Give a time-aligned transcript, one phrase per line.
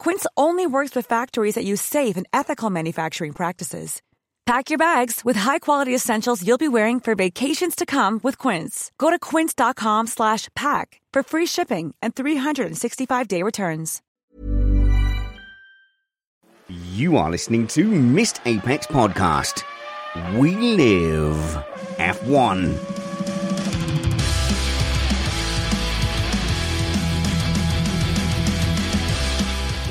[0.00, 4.00] Quince only works with factories that use safe and ethical manufacturing practices.
[4.46, 8.90] Pack your bags with high-quality essentials you'll be wearing for vacations to come with Quince.
[8.98, 14.00] Go to quince.com/pack for free shipping and 365-day returns.
[16.92, 19.64] You are listening to Missed Apex Podcast.
[20.38, 21.36] We live
[21.98, 22.99] F1.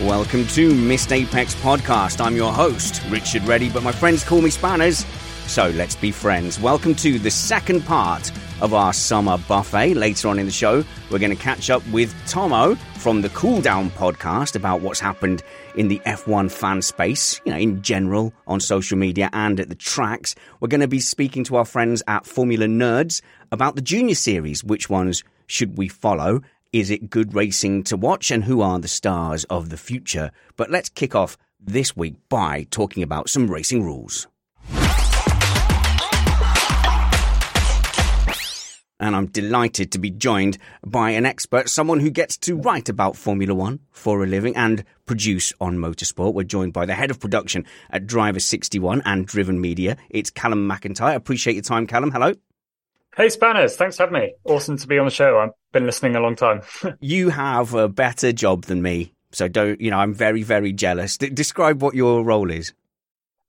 [0.04, 2.24] Welcome to Missed Apex Podcast.
[2.24, 5.06] I'm your host, Richard Reddy, but my friends call me Spanners,
[5.46, 6.58] so let's be friends.
[6.58, 9.96] Welcome to the second part of our summer buffet.
[9.96, 13.60] Later on in the show, we're going to catch up with Tomo from the Cool
[13.60, 15.44] Down podcast about what's happened
[15.76, 19.76] in the F1 fan space, you know, in general on social media and at the
[19.76, 20.34] tracks.
[20.62, 23.22] We're going to be speaking to our friends at Formula Nerds
[23.52, 24.64] about the Junior Series.
[24.64, 26.42] Which ones should we follow?
[26.72, 28.30] Is it good racing to watch?
[28.30, 30.30] And who are the stars of the future?
[30.56, 34.28] But let's kick off this week by talking about some racing rules.
[39.02, 43.16] and I'm delighted to be joined by an expert, someone who gets to write about
[43.16, 46.34] Formula One for a living and produce on motorsport.
[46.34, 49.98] We're joined by the head of production at Driver 61 and Driven Media.
[50.10, 51.16] It's Callum McIntyre.
[51.16, 52.12] Appreciate your time, Callum.
[52.12, 52.34] Hello.
[53.16, 53.76] Hey, Spanners.
[53.76, 54.34] Thanks for having me.
[54.44, 55.40] Awesome to be on the show.
[55.40, 56.62] I've been listening a long time.
[57.00, 59.14] you have a better job than me.
[59.32, 61.18] So don't, you know, I'm very, very jealous.
[61.18, 62.74] D- describe what your role is.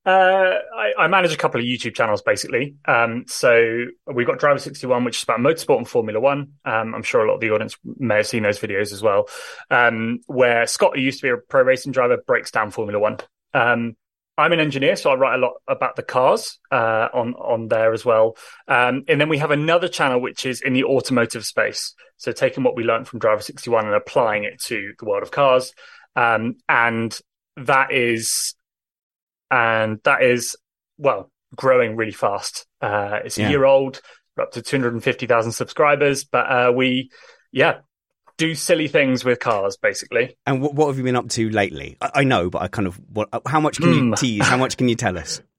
[0.04, 2.74] Uh, I, I, manage a couple of YouTube channels basically.
[2.86, 6.54] Um, so we've got Driver 61, which is about motorsport and Formula One.
[6.64, 9.28] Um, I'm sure a lot of the audience may have seen those videos as well.
[9.70, 13.18] Um, where Scott, who used to be a pro racing driver, breaks down Formula One.
[13.52, 13.94] Um,
[14.38, 17.92] I'm an engineer, so I write a lot about the cars uh, on on there
[17.92, 18.38] as well.
[18.68, 21.94] Um, and then we have another channel which is in the automotive space.
[22.20, 25.30] So taking what we learned from Driver 61 and applying it to the world of
[25.30, 25.72] cars.
[26.14, 27.18] Um, and
[27.56, 28.54] that is
[29.50, 30.54] and that is
[30.98, 32.66] well growing really fast.
[32.82, 33.48] Uh, it's a yeah.
[33.48, 34.02] year old,
[34.36, 37.10] we're up to 250,000 subscribers, but uh, we
[37.52, 37.78] yeah
[38.36, 40.36] do silly things with cars, basically.
[40.46, 41.96] And what, what have you been up to lately?
[42.02, 44.18] I, I know, but I kind of what, how much can you mm.
[44.18, 44.46] tease?
[44.46, 45.40] How much can you tell us?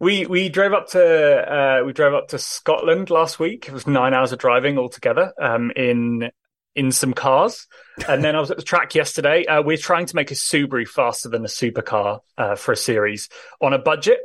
[0.00, 3.68] We we drove up to uh, we drove up to Scotland last week.
[3.68, 6.30] It was nine hours of driving altogether um, in
[6.74, 7.66] in some cars.
[8.08, 9.44] And then I was at the track yesterday.
[9.44, 13.28] Uh, we're trying to make a Subaru faster than a supercar uh, for a series
[13.60, 14.20] on a budget.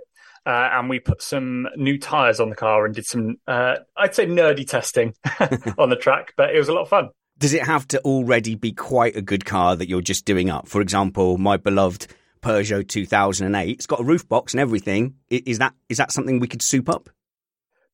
[0.45, 4.13] Uh, and we put some new tires on the car and did some, uh, I'd
[4.13, 5.15] say, nerdy testing
[5.79, 8.55] on the track, but it was a lot of fun does it have to already
[8.55, 10.67] be quite a good car that you're just doing up?
[10.67, 12.07] For example, my beloved
[12.45, 15.16] Peugeot 2008, it's got a roof box and everything.
[15.31, 17.09] Is that is that something we could soup up?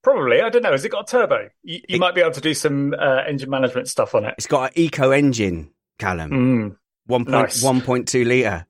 [0.04, 0.42] Probably.
[0.42, 0.72] I don't know.
[0.72, 1.50] Has it got a turbo?
[1.64, 4.36] You, you it, might be able to do some uh, engine management stuff on it.
[4.38, 6.32] It's got an eco engine, Callum.
[6.32, 7.24] Mm, 1.
[7.24, 7.64] Nice.
[7.64, 8.66] 1.2 litre.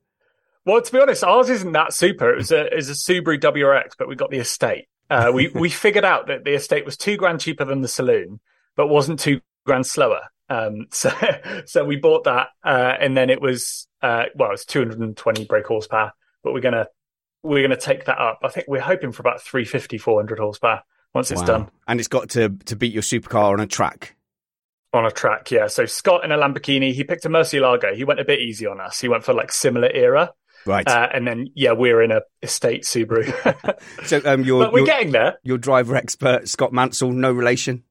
[0.64, 2.30] Well, to be honest, ours isn't that super.
[2.32, 4.86] It was a, it was a Subaru WRX, but we got the estate.
[5.10, 8.38] Uh, we, we figured out that the estate was two grand cheaper than the saloon,
[8.76, 10.28] but wasn't two grand slower.
[10.52, 11.10] Um, so,
[11.66, 16.12] so we bought that, uh, and then it was, uh, well, it's 220 brake horsepower,
[16.42, 16.88] but we're going to,
[17.42, 18.40] we're to take that up.
[18.44, 20.82] I think we're hoping for about 350, 400 horsepower
[21.14, 21.46] once it's wow.
[21.46, 21.70] done.
[21.88, 24.16] And it's got to, to beat your supercar on a track.
[24.94, 25.68] On a track, yeah.
[25.68, 27.94] So Scott in a Lamborghini, he picked a Murcielago.
[27.94, 29.00] He went a bit easy on us.
[29.00, 30.32] He went for like similar era.
[30.66, 30.86] Right.
[30.86, 33.26] Uh, and then, yeah, we're in a estate Subaru.
[34.06, 35.38] so um, your, but we're getting there.
[35.42, 37.84] Your driver expert, Scott Mansell, no relation?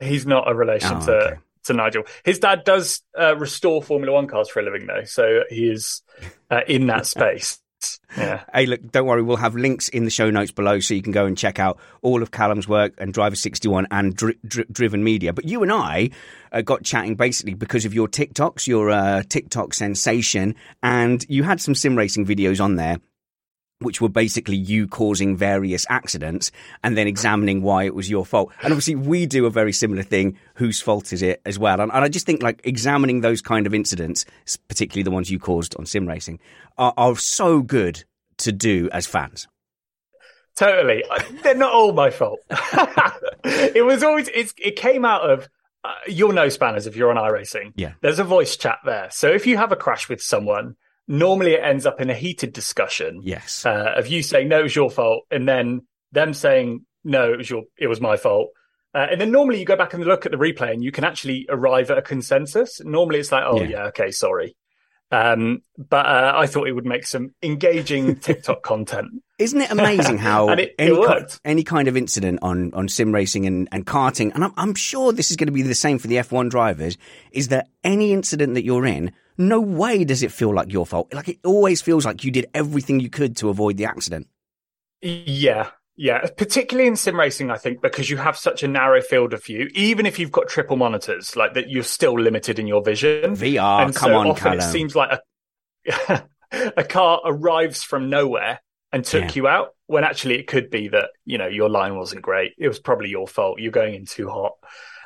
[0.00, 1.36] He's not a relation Oh, to, okay.
[1.66, 2.04] To Nigel.
[2.24, 5.04] His dad does uh, restore Formula One cars for a living, though.
[5.04, 6.02] So he is
[6.50, 7.60] uh, in that space.
[8.16, 8.42] Yeah.
[8.52, 9.22] Hey, look, don't worry.
[9.22, 11.78] We'll have links in the show notes below so you can go and check out
[12.00, 15.32] all of Callum's work and Driver 61 and Dri- Dri- Driven Media.
[15.34, 16.10] But you and I
[16.52, 21.60] uh, got chatting basically because of your TikToks, your uh, TikTok sensation, and you had
[21.60, 22.96] some sim racing videos on there.
[23.80, 26.50] Which were basically you causing various accidents
[26.82, 28.50] and then examining why it was your fault.
[28.62, 30.38] And obviously, we do a very similar thing.
[30.54, 31.80] Whose fault is it as well?
[31.80, 34.24] And, and I just think like examining those kind of incidents,
[34.68, 36.40] particularly the ones you caused on sim racing,
[36.78, 38.04] are, are so good
[38.38, 39.46] to do as fans.
[40.56, 41.04] Totally.
[41.42, 42.40] They're not all my fault.
[43.44, 45.48] it was always, it's, it came out of,
[45.84, 47.74] uh, you'll know spanners if you're on iRacing.
[47.76, 47.92] Yeah.
[48.00, 49.08] There's a voice chat there.
[49.10, 50.76] So if you have a crash with someone,
[51.08, 53.64] normally it ends up in a heated discussion Yes.
[53.64, 55.24] uh, of you saying, no, it was your fault.
[55.30, 55.82] And then
[56.12, 58.48] them saying, no, it was your, it was my fault.
[58.94, 61.04] Uh, and then normally you go back and look at the replay and you can
[61.04, 62.80] actually arrive at a consensus.
[62.84, 63.68] Normally it's like, oh Yeah.
[63.68, 64.56] yeah, okay, sorry.
[65.12, 69.22] Um, but uh, I thought it would make some engaging TikTok content.
[69.38, 71.40] Isn't it amazing how it- it any, ki- worked.
[71.44, 75.12] any kind of incident on, on sim racing and, and karting, and I'm, I'm sure
[75.12, 76.96] this is going to be the same for the F1 drivers,
[77.30, 81.12] is that any incident that you're in, no way does it feel like your fault.
[81.14, 84.26] Like it always feels like you did everything you could to avoid the accident.
[85.02, 86.26] Yeah, yeah.
[86.36, 89.68] Particularly in sim racing, I think, because you have such a narrow field of view,
[89.74, 93.34] even if you've got triple monitors, like that, you're still limited in your vision.
[93.36, 95.18] VR, and come so on, often it seems like
[95.88, 96.22] a,
[96.76, 98.60] a car arrives from nowhere
[98.92, 99.32] and took Yeah.
[99.34, 102.52] you out when actually it could be that, you know, your line wasn't great.
[102.58, 103.60] It was probably your fault.
[103.60, 104.52] You're going in too hot.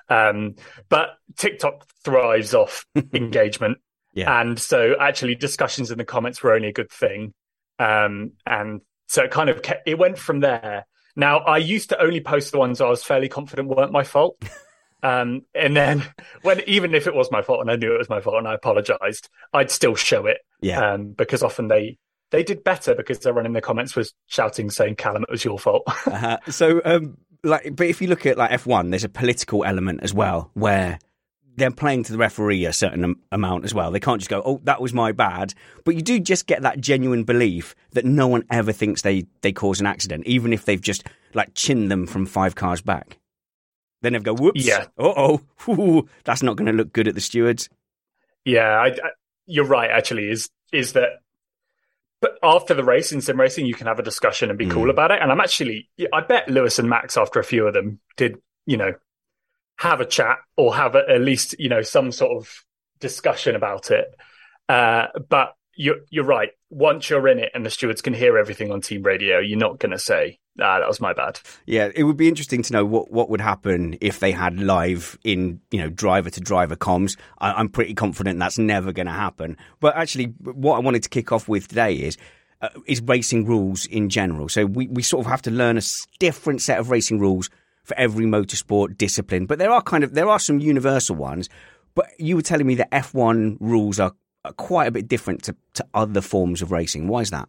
[0.09, 0.57] Um,
[0.89, 2.85] but TikTok thrives off
[3.15, 3.79] engagement.
[4.13, 4.41] Yeah.
[4.41, 7.33] And so actually discussions in the comments were only a good thing.
[7.79, 10.87] Um, and so it kind of kept, it went from there.
[11.17, 14.41] Now I used to only post the ones I was fairly confident weren't my fault.
[15.03, 16.05] Um, and then
[16.43, 18.47] when, even if it was my fault and I knew it was my fault and
[18.47, 20.41] I apologized, I'd still show it.
[20.61, 20.93] Yeah.
[20.93, 21.97] Um, because often they,
[22.33, 25.59] they did better because everyone in the comments was shouting, saying, Callum, it was your
[25.59, 25.85] fault.
[26.07, 30.01] Uh, so, um, like, but if you look at like F1, there's a political element
[30.03, 30.99] as well where
[31.61, 33.91] they're playing to the referee a certain am- amount as well.
[33.93, 35.55] They can't just go, "Oh, that was my bad,"
[35.85, 39.53] but you do just get that genuine belief that no one ever thinks they they
[39.53, 43.19] cause an accident, even if they've just like chinned them from five cars back.
[44.03, 44.87] Then they go, "Whoops, Yeah.
[44.99, 45.37] uh
[45.69, 47.69] oh, that's not going to look good at the stewards."
[48.45, 49.11] Yeah, I, I,
[49.47, 49.91] you're right.
[49.91, 51.21] Actually, is is that?
[52.23, 54.87] But after the race in sim racing, you can have a discussion and be cool
[54.87, 54.91] Mm.
[54.91, 55.21] about it.
[55.23, 58.37] And I'm actually, I bet Lewis and Max, after a few of them, did
[58.67, 58.93] you know
[59.81, 62.65] have a chat or have a, at least you know some sort of
[63.01, 64.15] discussion about it.
[64.69, 66.51] Uh, but you're you're right.
[66.69, 69.79] Once you're in it and the stewards can hear everything on team radio, you're not
[69.79, 72.85] going to say, "Ah, that was my bad." Yeah, it would be interesting to know
[72.85, 77.17] what, what would happen if they had live in you know driver to driver comms.
[77.39, 79.57] I, I'm pretty confident that's never going to happen.
[79.81, 82.19] But actually, what I wanted to kick off with today is
[82.61, 84.51] uh, is racing rules in general.
[84.51, 85.83] So we, we sort of have to learn a
[86.19, 87.49] different set of racing rules
[87.91, 89.47] for every motorsport discipline.
[89.47, 91.49] But there are kind of there are some universal ones.
[91.95, 94.13] But you were telling me that F1 rules are,
[94.45, 97.09] are quite a bit different to, to other forms of racing.
[97.09, 97.49] Why is that?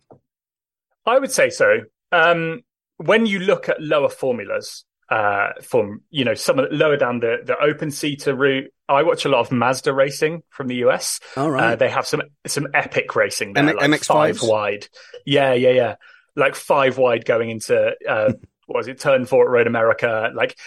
[1.05, 1.81] I would say so.
[2.11, 2.63] Um,
[2.97, 7.19] when you look at lower formulas, uh, from you know some of the, lower down
[7.19, 11.19] the the open seater route, I watch a lot of Mazda racing from the US.
[11.37, 11.73] All right.
[11.73, 14.05] Uh, they have some some epic racing there, M- like MX5s?
[14.05, 14.87] five wide.
[15.25, 15.95] Yeah, yeah, yeah.
[16.35, 18.33] Like five wide going into uh,
[18.75, 18.99] was it?
[18.99, 20.31] Turn four at Road America.
[20.33, 20.57] Like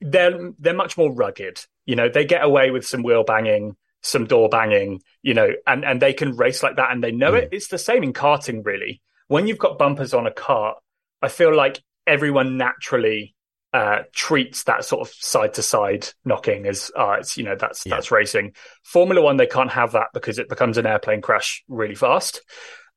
[0.00, 1.60] they're they're much more rugged.
[1.86, 5.02] You know, they get away with some wheel banging, some door banging.
[5.22, 7.42] You know, and and they can race like that, and they know Mm.
[7.42, 7.48] it.
[7.52, 9.00] It's the same in karting, really.
[9.28, 10.74] When you've got bumpers on a kart,
[11.22, 13.34] I feel like everyone naturally
[13.72, 17.84] uh, treats that sort of side to side knocking as uh, it's you know that's
[17.86, 17.96] Yeah.
[17.96, 18.54] that's racing.
[18.84, 22.40] Formula One they can't have that because it becomes an airplane crash really fast.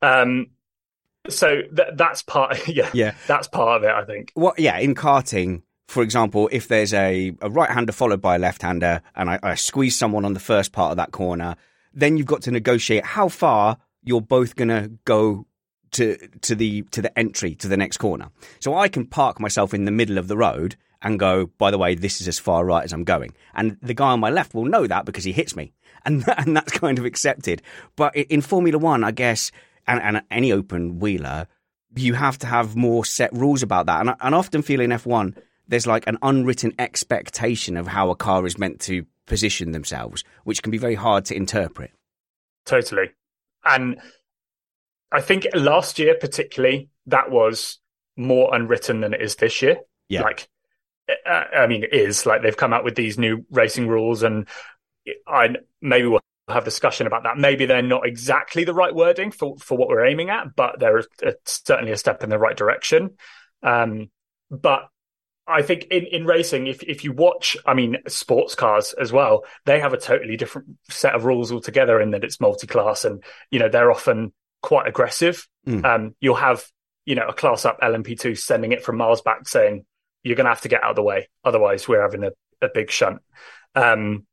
[0.02, 0.48] Um,
[1.30, 2.68] so th- that's part.
[2.68, 3.14] Yeah, Yeah.
[3.28, 3.94] that's part of it.
[3.94, 4.32] I think.
[4.36, 4.60] What?
[4.60, 8.62] Yeah, in karting, for example, if there's a, a right hander followed by a left
[8.62, 11.56] hander, and I, I squeeze someone on the first part of that corner,
[11.94, 15.46] then you've got to negotiate how far you're both going to go
[15.92, 18.30] to to the to the entry to the next corner.
[18.60, 21.48] So I can park myself in the middle of the road and go.
[21.58, 24.20] By the way, this is as far right as I'm going, and the guy on
[24.20, 25.72] my left will know that because he hits me,
[26.06, 27.62] and and that's kind of accepted.
[27.96, 29.52] But in Formula One, I guess,
[29.88, 31.48] and, and any open wheeler,
[31.96, 34.02] you have to have more set rules about that.
[34.02, 35.36] And I, and often feel in F1,
[35.68, 40.62] there's like an unwritten expectation of how a car is meant to position themselves, which
[40.62, 41.92] can be very hard to interpret.
[42.66, 43.12] Totally.
[43.66, 44.00] And
[45.12, 47.80] I think last year particularly that was
[48.16, 49.78] more unwritten than it is this year.
[50.10, 50.22] Yeah.
[50.22, 50.48] Like,
[51.10, 54.48] uh, I mean, it is like they've come out with these new racing rules, and
[55.28, 57.38] I maybe we'll have discussion about that.
[57.38, 61.00] Maybe they're not exactly the right wording for for what we're aiming at, but they're
[61.00, 63.12] a, certainly a step in the right direction.
[63.64, 64.10] Um,
[64.50, 64.90] but
[65.46, 69.46] I think in, in racing, if if you watch, I mean, sports cars as well,
[69.66, 73.60] they have a totally different set of rules altogether in that it's multi-class, and you
[73.60, 75.48] know they're often quite aggressive.
[75.68, 75.86] Mm.
[75.86, 76.66] Um, you'll have
[77.06, 79.86] you know a class up LMP2 sending it from miles back, saying
[80.24, 82.70] you're going to have to get out of the way, otherwise we're having a, a
[82.74, 83.22] big shunt.
[83.76, 84.26] Um,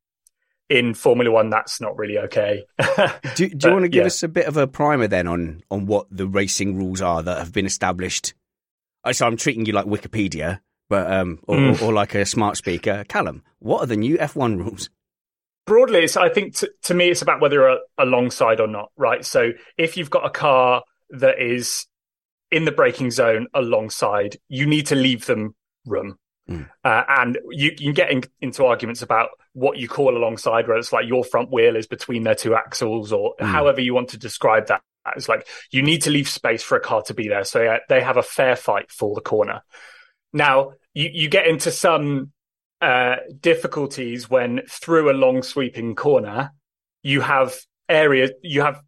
[0.68, 2.64] in Formula One, that's not really okay.
[3.34, 4.06] do, do you want to give yeah.
[4.06, 7.38] us a bit of a primer then on on what the racing rules are that
[7.38, 8.34] have been established?
[9.12, 11.82] So I'm treating you like Wikipedia but um, or, mm.
[11.82, 13.04] or, or, like a smart speaker.
[13.08, 14.90] Callum, what are the new F1 rules?
[15.66, 19.24] Broadly, it's, I think t- to me, it's about whether you're alongside or not, right?
[19.24, 21.86] So if you've got a car that is
[22.50, 25.54] in the braking zone alongside, you need to leave them
[25.86, 26.18] room.
[26.48, 26.68] Mm.
[26.84, 30.78] Uh, and you, you, can get in, into arguments about what you call alongside, whether
[30.78, 33.46] it's like your front wheel is between their two axles or mm.
[33.46, 34.82] however you want to describe that.
[35.16, 37.44] It's like you need to leave space for a car to be there.
[37.44, 39.62] So yeah, they have a fair fight for the corner.
[40.32, 42.32] Now, you, you get into some
[42.80, 46.52] uh, difficulties when through a long sweeping corner,
[47.02, 47.54] you have
[47.88, 48.82] areas, you have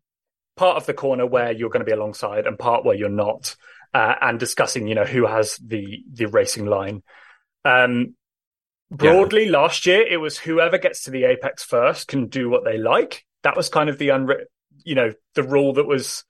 [0.57, 3.55] part of the corner where you're going to be alongside and part where you're not,
[3.95, 7.03] uh, and discussing, you know, who has the, the racing line.
[7.67, 8.15] Um,
[8.91, 9.59] broadly, yeah.
[9.59, 13.25] last year, it was whoever gets to the apex first can do what they like.
[13.43, 14.47] That was kind of the unwritten,
[14.85, 16.25] you know, the rule that was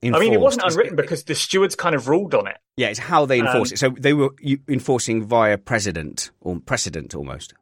[0.00, 0.22] Enforced.
[0.22, 2.56] I mean, it wasn't unwritten because the stewards kind of ruled on it.
[2.76, 3.78] Yeah, it's how they enforce um, it.
[3.78, 4.30] So they were
[4.68, 7.52] enforcing via precedent or precedent almost.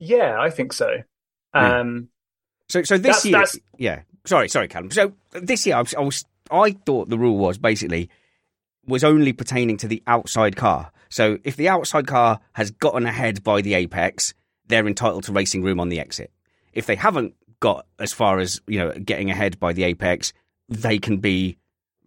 [0.00, 1.02] Yeah, I think so.
[1.54, 1.78] Yeah.
[1.78, 2.08] Um,
[2.68, 3.58] so, so this that's, year, that's...
[3.78, 4.02] yeah.
[4.24, 4.90] Sorry, sorry, Callum.
[4.90, 8.10] So this year, I was, I was, I thought the rule was basically
[8.84, 10.90] was only pertaining to the outside car.
[11.08, 14.34] So if the outside car has gotten ahead by the apex,
[14.66, 16.30] they're entitled to racing room on the exit.
[16.72, 20.32] If they haven't got as far as you know getting ahead by the apex,
[20.68, 21.58] they can be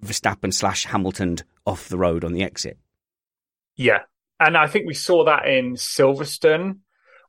[0.03, 2.77] Verstappen slash Hamilton off the road on the exit.
[3.75, 3.99] Yeah.
[4.39, 6.79] And I think we saw that in Silverstone.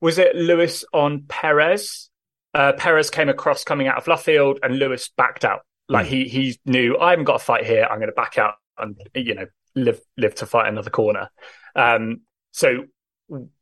[0.00, 2.09] Was it Lewis on Perez?
[2.55, 5.61] Uh, Perez came across coming out of Luffield and Lewis backed out.
[5.89, 6.11] Like mm.
[6.11, 7.87] he he knew I haven't got a fight here.
[7.89, 11.31] I'm going to back out and you know live live to fight another corner.
[11.75, 12.23] Um,
[12.53, 12.85] so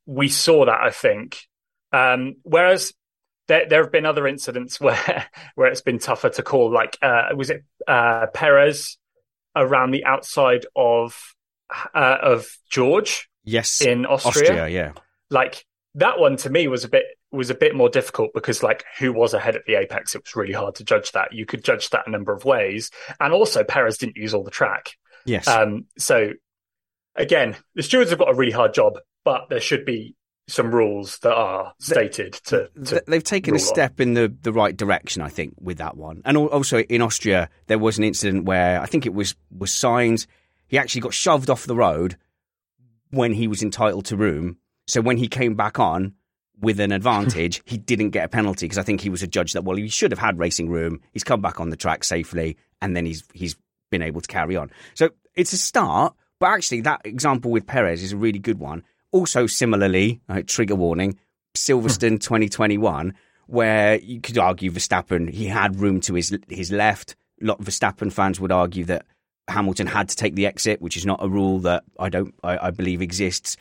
[0.06, 1.38] we saw that I think.
[1.92, 2.92] Um, whereas
[3.48, 6.72] there, there have been other incidents where where it's been tougher to call.
[6.72, 8.98] Like, uh, was it uh, Perez
[9.56, 11.34] around the outside of
[11.94, 13.28] uh, of George?
[13.44, 14.44] Yes, in Austria.
[14.44, 14.92] Austria, yeah.
[15.30, 18.84] Like that one to me was a bit was a bit more difficult because like
[18.98, 20.14] who was ahead at the apex?
[20.14, 21.32] It was really hard to judge that.
[21.32, 24.50] You could judge that a number of ways, and also Perez didn't use all the
[24.50, 24.92] track.
[25.28, 25.46] Yes.
[25.46, 25.86] Um.
[25.98, 26.32] So
[27.14, 30.16] again, the stewards have got a really hard job, but there should be
[30.48, 34.08] some rules that are stated to, to they've taken a step on.
[34.08, 37.78] in the, the right direction i think with that one and also in austria there
[37.78, 40.26] was an incident where i think it was was Sainz
[40.66, 42.16] he actually got shoved off the road
[43.10, 44.56] when he was entitled to room
[44.86, 46.14] so when he came back on
[46.60, 49.52] with an advantage he didn't get a penalty because i think he was a judge
[49.52, 52.56] that well he should have had racing room he's come back on the track safely
[52.80, 53.54] and then he's he's
[53.90, 58.02] been able to carry on so it's a start but actually that example with perez
[58.02, 61.18] is a really good one also, similarly, uh, trigger warning,
[61.56, 63.14] Silverstone 2021,
[63.46, 67.16] where you could argue Verstappen, he had room to his his left.
[67.40, 69.06] A lot of Verstappen fans would argue that
[69.48, 72.66] Hamilton had to take the exit, which is not a rule that I don't, I,
[72.66, 73.56] I believe exists.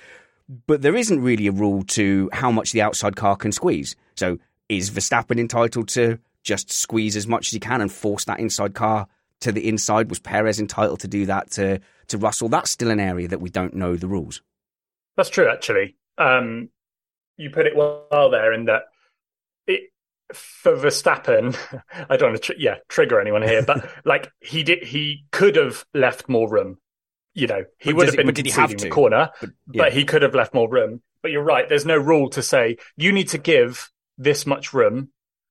[0.66, 3.96] But there isn't really a rule to how much the outside car can squeeze.
[4.16, 8.40] So is Verstappen entitled to just squeeze as much as he can and force that
[8.40, 9.08] inside car
[9.42, 10.10] to the inside?
[10.10, 12.50] Was Perez entitled to do that to, to Russell?
[12.50, 14.42] That's still an area that we don't know the rules.
[15.16, 15.98] That's true, actually.
[16.18, 16.70] Um,
[17.38, 18.84] you put it well there in that
[19.66, 19.92] it,
[20.34, 21.58] for Verstappen,
[22.10, 25.56] I don't want to, tr- yeah, trigger anyone here, but like he did, he could
[25.56, 26.78] have left more room.
[27.34, 28.86] You know, he but would have been did he have to?
[28.86, 29.84] the corner, but, yeah.
[29.84, 31.04] but he could have left more room.
[31.22, 31.70] But you're right.
[31.70, 35.10] There's no rule to say you need to give this much room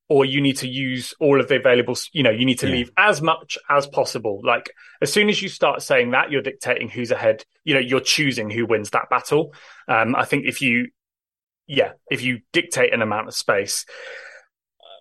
[0.08, 2.74] or you need to use all of the available you know you need to yeah.
[2.74, 4.40] leave as much as possible.
[4.44, 4.70] Like
[5.02, 7.44] as soon as you start saying that you're dictating who's ahead.
[7.64, 9.52] You know you're choosing who wins that battle.
[9.88, 10.88] Um, i think if you
[11.66, 13.86] yeah if you dictate an amount of space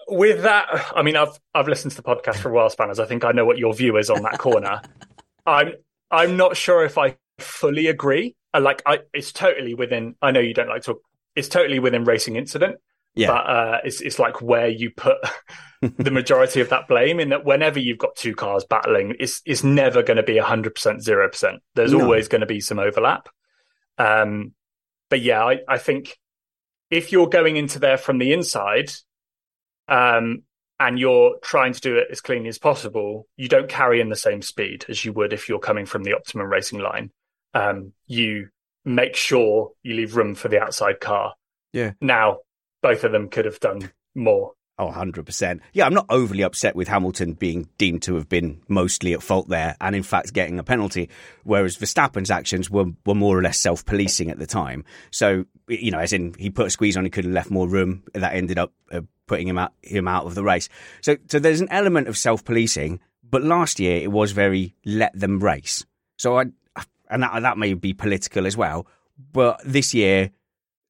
[0.08, 3.00] with that i mean i've i've listened to the podcast for a while spanners.
[3.00, 4.82] I think i know what your view is on that corner.
[5.46, 5.74] I'm
[6.10, 8.36] i'm not sure if i fully agree.
[8.58, 11.00] Like i it's totally within i know you don't like to
[11.36, 12.78] it's totally within racing incident
[13.16, 13.28] Yeah.
[13.28, 15.18] But uh, it's it's like where you put
[15.82, 19.64] the majority of that blame in that whenever you've got two cars battling, it's it's
[19.64, 21.62] never going to be hundred percent, zero percent.
[21.76, 22.02] There's no.
[22.02, 23.30] always going to be some overlap.
[23.98, 24.54] Um,
[25.10, 26.18] but yeah, I, I think
[26.90, 28.92] if you're going into there from the inside,
[29.88, 30.44] um,
[30.80, 34.16] and you're trying to do it as cleanly as possible, you don't carry in the
[34.16, 37.12] same speed as you would if you're coming from the optimum racing line.
[37.54, 38.50] Um, you
[38.84, 41.34] make sure you leave room for the outside car.
[41.72, 41.94] Yeah.
[42.02, 42.40] Now,
[42.86, 44.52] both of them could have done more.
[44.78, 45.60] Oh, 100%.
[45.74, 49.50] Yeah, I'm not overly upset with Hamilton being deemed to have been mostly at fault
[49.50, 51.10] there and, in fact, getting a penalty,
[51.44, 54.86] whereas Verstappen's actions were, were more or less self policing at the time.
[55.10, 57.68] So, you know, as in he put a squeeze on, he could have left more
[57.68, 58.04] room.
[58.14, 60.70] That ended up uh, putting him out, him out of the race.
[61.02, 65.20] So, so there's an element of self policing, but last year it was very let
[65.20, 65.84] them race.
[66.18, 66.46] So I,
[67.10, 68.86] and that, that may be political as well,
[69.32, 70.30] but this year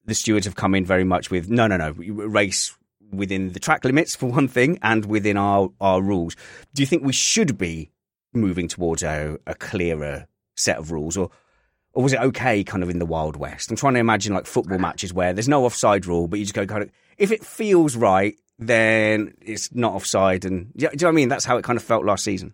[0.05, 2.75] the stewards have come in very much with no, no, no, race
[3.11, 6.35] within the track limits for one thing and within our, our rules.
[6.73, 7.91] Do you think we should be
[8.33, 11.29] moving towards a, a clearer set of rules or
[11.93, 13.71] or was it okay kind of in the Wild West?
[13.71, 16.53] I'm trying to imagine like football matches where there's no offside rule, but you just
[16.53, 20.43] go kind of if it feels right, then it's not offside.
[20.43, 21.29] And do you know what I mean?
[21.29, 22.53] That's how it kind of felt last season.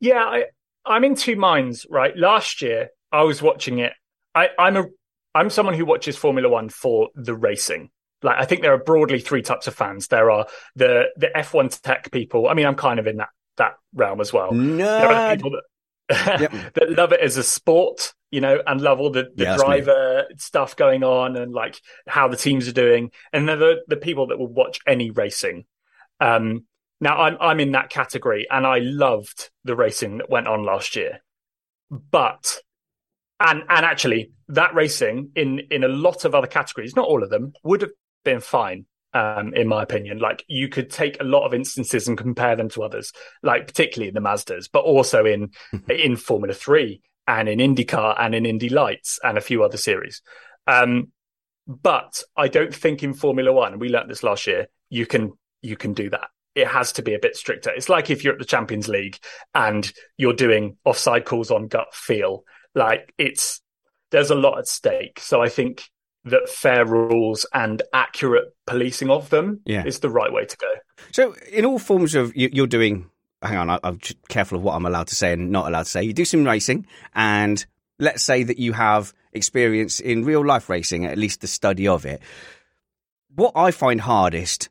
[0.00, 0.44] Yeah, I,
[0.84, 1.86] I'm in two minds.
[1.88, 3.92] Right, last year I was watching it.
[4.34, 4.86] I, I'm a
[5.36, 7.90] I'm someone who watches Formula One for the racing
[8.22, 10.08] like I think there are broadly three types of fans.
[10.08, 12.48] There are the the F1 tech people.
[12.48, 14.50] I mean, I'm kind of in that that realm as well.
[14.52, 14.78] Nerd.
[14.78, 15.62] There are the people that
[16.40, 16.74] yep.
[16.74, 20.26] that love it as a sport, you know, and love all the, the yeah, driver
[20.36, 23.10] stuff going on and like how the teams are doing.
[23.32, 25.64] And then the the people that will watch any racing.
[26.20, 26.64] Um,
[27.00, 30.96] now I'm I'm in that category, and I loved the racing that went on last
[30.96, 31.20] year,
[31.90, 32.60] but
[33.40, 37.30] and and actually that racing in in a lot of other categories, not all of
[37.30, 37.92] them, would have
[38.24, 38.86] been fine.
[39.14, 42.68] Um, in my opinion, like you could take a lot of instances and compare them
[42.70, 43.12] to others,
[43.42, 45.52] like particularly in the Mazdas, but also in
[45.88, 50.22] in Formula Three and in IndyCar and in Indy Lights and a few other series.
[50.66, 51.12] Um,
[51.66, 55.32] but I don't think in Formula One, we learned this last year, you can
[55.62, 56.28] you can do that.
[56.54, 57.70] It has to be a bit stricter.
[57.70, 59.18] It's like if you're at the Champions League
[59.54, 62.44] and you're doing offside calls on gut feel.
[62.76, 63.60] Like it's
[64.12, 65.18] there's a lot at stake.
[65.18, 65.90] So I think
[66.26, 69.84] that fair rules and accurate policing of them yeah.
[69.84, 70.72] is the right way to go.
[71.12, 73.08] So, in all forms of you're doing,
[73.42, 76.02] hang on, I'm careful of what I'm allowed to say and not allowed to say.
[76.02, 77.64] You do some racing, and
[77.98, 82.04] let's say that you have experience in real life racing, at least the study of
[82.04, 82.20] it.
[83.34, 84.68] What I find hardest.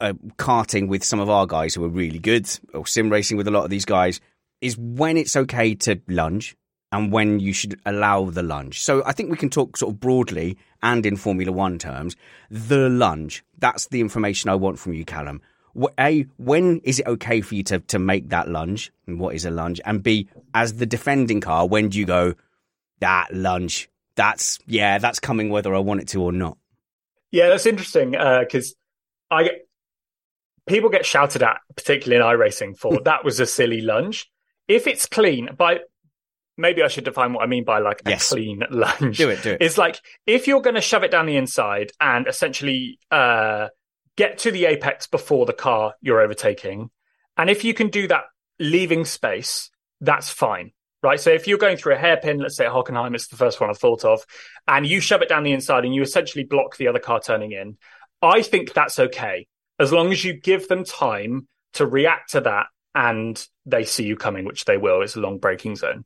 [0.00, 3.48] Uh, karting with some of our guys who are really good, or sim racing with
[3.48, 4.20] a lot of these guys,
[4.60, 6.56] is when it's okay to lunge,
[6.92, 8.80] and when you should allow the lunge.
[8.80, 12.16] So I think we can talk sort of broadly and in Formula One terms.
[12.50, 15.42] The lunge, that's the information I want from you, Callum.
[15.98, 18.90] A, when is it okay for you to, to make that lunge?
[19.06, 19.80] And what is a lunge?
[19.84, 22.34] And B, as the defending car, when do you go,
[23.00, 26.56] that lunge, that's, yeah, that's coming whether I want it to or not?
[27.30, 28.74] Yeah, that's interesting because
[29.30, 29.68] uh, I get,
[30.66, 34.30] people get shouted at, particularly in iRacing, for that was a silly lunge.
[34.66, 35.80] If it's clean, by
[36.58, 38.28] maybe I should define what I mean by like a yes.
[38.28, 39.16] clean lunge.
[39.16, 39.62] Do it, do it.
[39.62, 43.68] It's like if you're going to shove it down the inside and essentially uh,
[44.16, 46.90] get to the apex before the car you're overtaking,
[47.38, 48.24] and if you can do that
[48.58, 50.72] leaving space, that's fine.
[51.00, 51.20] Right.
[51.20, 53.70] So if you're going through a hairpin, let's say at Hockenheim, it's the first one
[53.70, 54.20] I thought of,
[54.66, 57.52] and you shove it down the inside and you essentially block the other car turning
[57.52, 57.78] in,
[58.20, 59.46] I think that's okay.
[59.78, 62.66] As long as you give them time to react to that
[62.96, 65.02] and they see you coming, which they will.
[65.02, 66.04] It's a long braking zone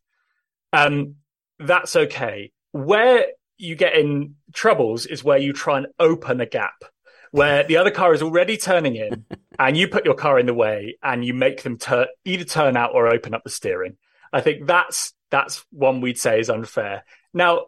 [0.73, 1.17] um,
[1.59, 2.53] that's okay.
[2.73, 3.27] Where
[3.59, 6.85] you get in troubles is where you try and open a gap
[7.33, 9.25] where the other car is already turning in
[9.59, 12.77] and you put your car in the way and you make them tur- either turn
[12.77, 13.97] out or open up the steering.
[14.33, 17.05] I think that's that's one we'd say is unfair.
[17.35, 17.67] Now,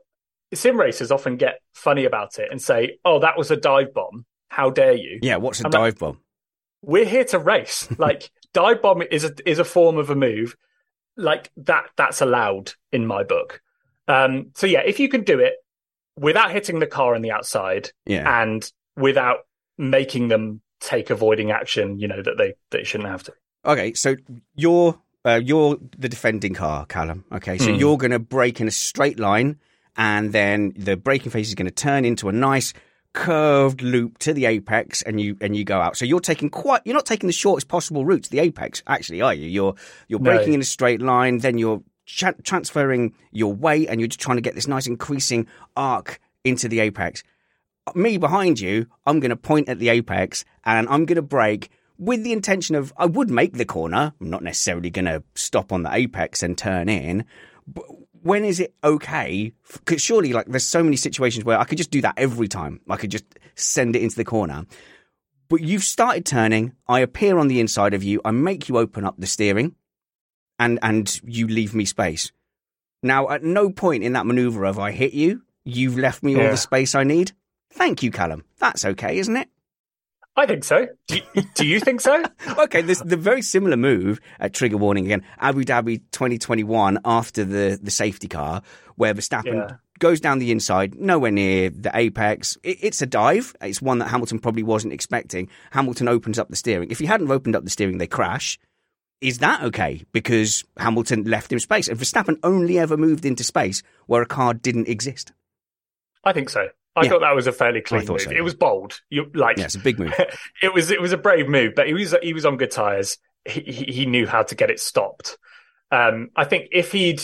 [0.53, 4.25] sim racers often get funny about it and say, "Oh, that was a dive bomb.
[4.49, 6.21] How dare you?" Yeah, what's a I'm dive like, bomb?
[6.83, 7.89] We're here to race.
[7.99, 10.57] like dive bomb is a is a form of a move
[11.17, 13.63] like that that's allowed in my book.
[14.09, 15.55] Um, so yeah, if you can do it
[16.19, 18.43] without hitting the car on the outside, yeah.
[18.43, 19.47] and without
[19.79, 23.35] making them take avoiding action, you know that they they shouldn't have to.
[23.65, 24.17] Okay, so
[24.55, 27.25] you're uh, you're the defending car, Callum.
[27.33, 27.79] Okay, so mm.
[27.79, 29.59] you're going to brake in a straight line,
[29.97, 32.75] and then the braking face is going to turn into a nice
[33.15, 35.97] curved loop to the apex and you and you go out.
[35.97, 39.23] So you're taking quite you're not taking the shortest possible route to the apex, actually,
[39.23, 39.49] are you?
[39.49, 39.75] You're
[40.09, 40.55] you're braking no.
[40.57, 44.43] in a straight line, then you're tra- transferring your weight and you're just trying to
[44.43, 45.47] get this nice increasing
[45.77, 47.23] arc into the apex.
[47.95, 51.71] me behind you, I'm going to point at the apex and I'm going to brake
[51.99, 54.13] with the intention of I would make the corner.
[54.21, 57.25] I'm not necessarily going to stop on the apex and turn in.
[57.67, 57.85] But
[58.25, 59.53] when is it okay?
[59.73, 62.81] Because surely, like, there's so many situations where I could just do that every time.
[62.89, 64.65] I could just send it into the corner.
[65.49, 66.73] But you've started turning.
[66.89, 68.23] I appear on the inside of you.
[68.25, 69.75] I make you open up the steering,
[70.59, 72.33] and and you leave me space.
[73.03, 75.43] Now, at no point in that maneuver have I hit you.
[75.65, 77.33] You've left me all the space I need.
[77.73, 78.45] Thank you, Callum.
[78.59, 79.49] That's okay, isn't it?
[80.37, 80.89] I think so.
[81.07, 82.25] Do you, do you think so?
[82.59, 85.23] okay, this the very similar move at trigger warning again.
[85.39, 88.63] Abu Dhabi 2021 after the the safety car
[88.97, 89.77] where Verstappen Yeah.
[90.01, 92.59] goes down the inside, nowhere near the apex.
[92.65, 93.55] It, it's a dive.
[93.61, 95.49] It's one that Hamilton probably wasn't expecting.
[95.71, 96.91] Hamilton opens up the steering.
[96.91, 98.59] If he hadn't opened up the steering, they crash.
[99.21, 100.03] Is that okay?
[100.13, 104.53] Because Hamilton left him space, and Verstappen only ever moved into space where a car
[104.53, 105.33] didn't exist.
[106.25, 106.69] I think so.
[106.97, 107.09] I Yeah.
[107.11, 108.21] thought that was a fairly clean move.
[108.21, 109.01] so, It was bold.
[109.11, 110.13] You like Yeah, it's a big move.
[110.63, 113.19] it was it was a brave move, but he was he was on good tires.
[113.45, 115.37] He he, he knew how to get it stopped.
[115.91, 117.23] Um, I think if he'd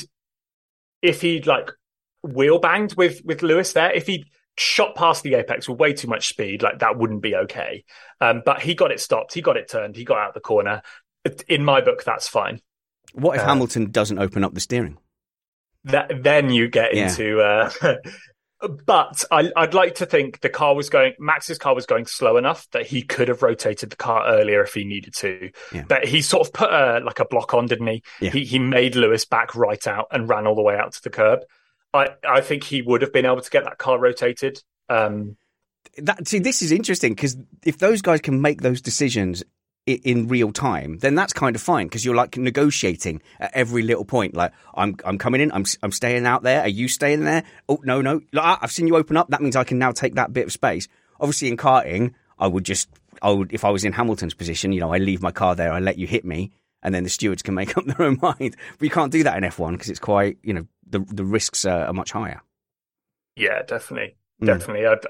[1.02, 1.70] if he'd like
[2.22, 4.26] wheel banged with with Lewis there, if he'd
[4.58, 7.84] shot past the apex with way too much speed, like that wouldn't be okay.
[8.20, 9.32] Um, but he got it stopped.
[9.34, 9.96] He got it turned.
[9.96, 10.82] He got out the corner.
[11.48, 12.60] In my book, that's fine.
[13.12, 14.98] What if Uh, Hamilton doesn't open up the steering?
[15.84, 17.08] that then you get Yeah.
[17.08, 17.70] into uh
[18.84, 22.36] but I, I'd like to think the car was going max's car was going slow
[22.36, 25.84] enough that he could have rotated the car earlier if he needed to Yeah.
[25.88, 28.30] but he sort of put a like a block on didn't he Yeah.
[28.30, 31.10] he he made lewis back right out and ran all the way out to the
[31.10, 31.40] curb
[31.94, 35.36] i i think he would have been able to get that car rotated um
[35.96, 39.42] that see this is interesting because if those guys can make those decisions
[39.86, 44.04] in real time then that's kind of fine because you're like negotiating at every little
[44.04, 44.34] point.
[44.34, 46.60] Like i'm i'm coming in i'm i'm staying out there.
[46.60, 47.44] Are you staying there?
[47.68, 48.20] Oh no no.
[48.38, 49.28] I've seen you open up.
[49.28, 50.86] That means i can now take that bit of space.
[51.20, 52.88] Obviously in karting i would just
[53.20, 55.70] i would if i was in hamilton's position you know i leave my car there
[55.70, 56.50] i let you hit me
[56.82, 58.56] and then the stewards can make up their own mind.
[58.78, 61.64] But you can't do that in f1 because it's quite you know the the risks
[61.64, 62.40] are, are much higher.
[63.36, 64.16] Yeah definitely.
[64.42, 64.46] Mm.
[64.46, 64.86] definitely.
[64.86, 65.06] I'd,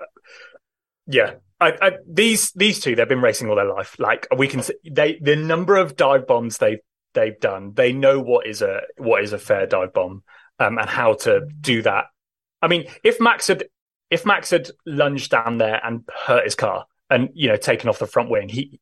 [1.06, 4.62] yeah I, I, these these two they've been racing all their life like we can
[4.62, 6.80] see they the number of dive bombs they've
[7.12, 10.22] they've done they know what is a what is a fair dive bomb
[10.58, 12.04] um, and how to do that
[12.62, 13.64] i mean if max had
[14.10, 17.98] if max had lunged down there and hurt his car and you know taken off
[17.98, 18.80] the front wing he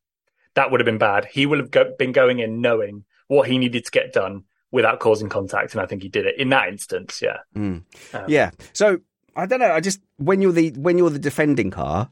[0.53, 3.57] that would have been bad he would have go, been going in knowing what he
[3.57, 6.69] needed to get done without causing contact and i think he did it in that
[6.69, 7.83] instance yeah Mm.
[8.13, 8.51] Um, yeah.
[8.73, 8.99] So
[9.35, 9.71] I don't know.
[9.71, 12.09] I just when you're the when you're the defending car,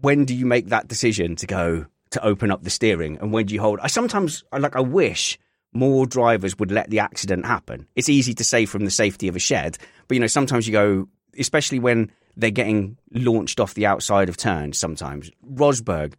[0.00, 3.46] when do you make that decision to go to open up the steering, and when
[3.46, 3.80] do you hold?
[3.82, 5.38] I sometimes like I wish
[5.72, 7.86] more drivers would let the accident happen.
[7.96, 10.72] It's easy to say from the safety of a shed, but you know sometimes you
[10.72, 14.78] go, especially when they're getting launched off the outside of turns.
[14.78, 16.14] Sometimes Rosberg,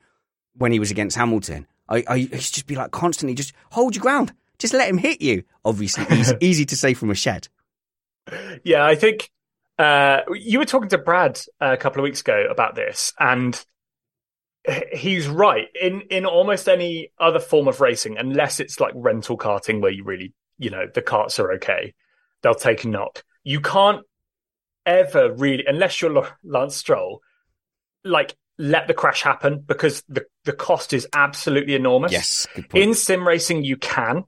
[0.56, 3.54] when he was against Hamilton, I, I he used to just be like constantly just
[3.72, 5.44] hold your ground, just let him hit you.
[5.64, 7.48] Obviously, easy, easy to say from a shed.
[8.64, 9.30] Yeah, I think
[9.78, 13.64] uh, you were talking to Brad uh, a couple of weeks ago about this, and
[14.94, 15.68] he's right.
[15.80, 20.04] In in almost any other form of racing, unless it's like rental karting where you
[20.04, 21.94] really, you know, the karts are okay,
[22.42, 23.24] they'll take a knock.
[23.44, 24.04] You can't
[24.86, 27.22] ever really, unless you're Lance Stroll,
[28.04, 32.12] like let the crash happen because the the cost is absolutely enormous.
[32.12, 32.48] Yes.
[32.74, 34.24] In sim racing, you can.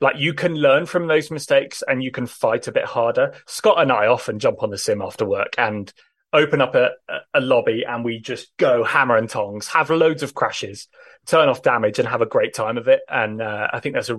[0.00, 3.34] Like you can learn from those mistakes and you can fight a bit harder.
[3.46, 5.92] Scott and I often jump on the sim after work and
[6.32, 6.90] open up a,
[7.34, 10.88] a- lobby and we just go hammer and tongs, have loads of crashes,
[11.26, 13.00] turn off damage and have a great time of it.
[13.08, 14.18] And uh, I think that's a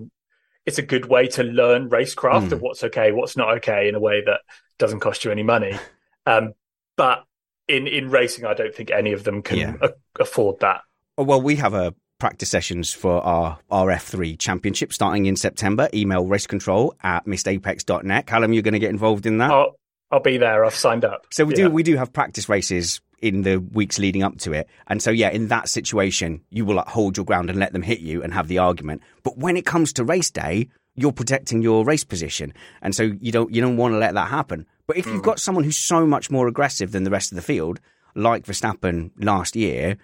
[0.67, 2.52] it's a good way to learn racecraft Mm.
[2.52, 4.41] of what's okay, what's not okay in a way that
[4.78, 5.74] doesn't cost you any money.
[6.28, 6.54] Um,
[6.98, 7.24] but
[7.67, 9.74] in in racing, I don't think any of them can Yeah.
[9.82, 10.82] a- afford that.
[11.17, 15.90] Well, we have a practice sessions for our RF3 championship starting in September.
[15.92, 18.28] Email race control at missedapex.net.
[18.28, 19.50] Callum, you're going to get involved in that.
[19.50, 19.76] I'll
[20.12, 20.64] I'll be there.
[20.64, 21.26] I've signed up.
[21.32, 21.66] So we Yeah.
[21.66, 24.68] do we do have practice races in the weeks leading up to it.
[24.86, 27.82] And so yeah, in that situation, you will like hold your ground and let them
[27.82, 29.02] hit you and have the argument.
[29.24, 32.54] But when it comes to race day, you're protecting your race position.
[32.84, 34.68] And so you don't you don't want to let that happen.
[34.86, 35.26] But if you've mm-hmm.
[35.26, 37.80] got someone who's so much more aggressive than the rest of the field,
[38.14, 39.98] like Verstappen last year,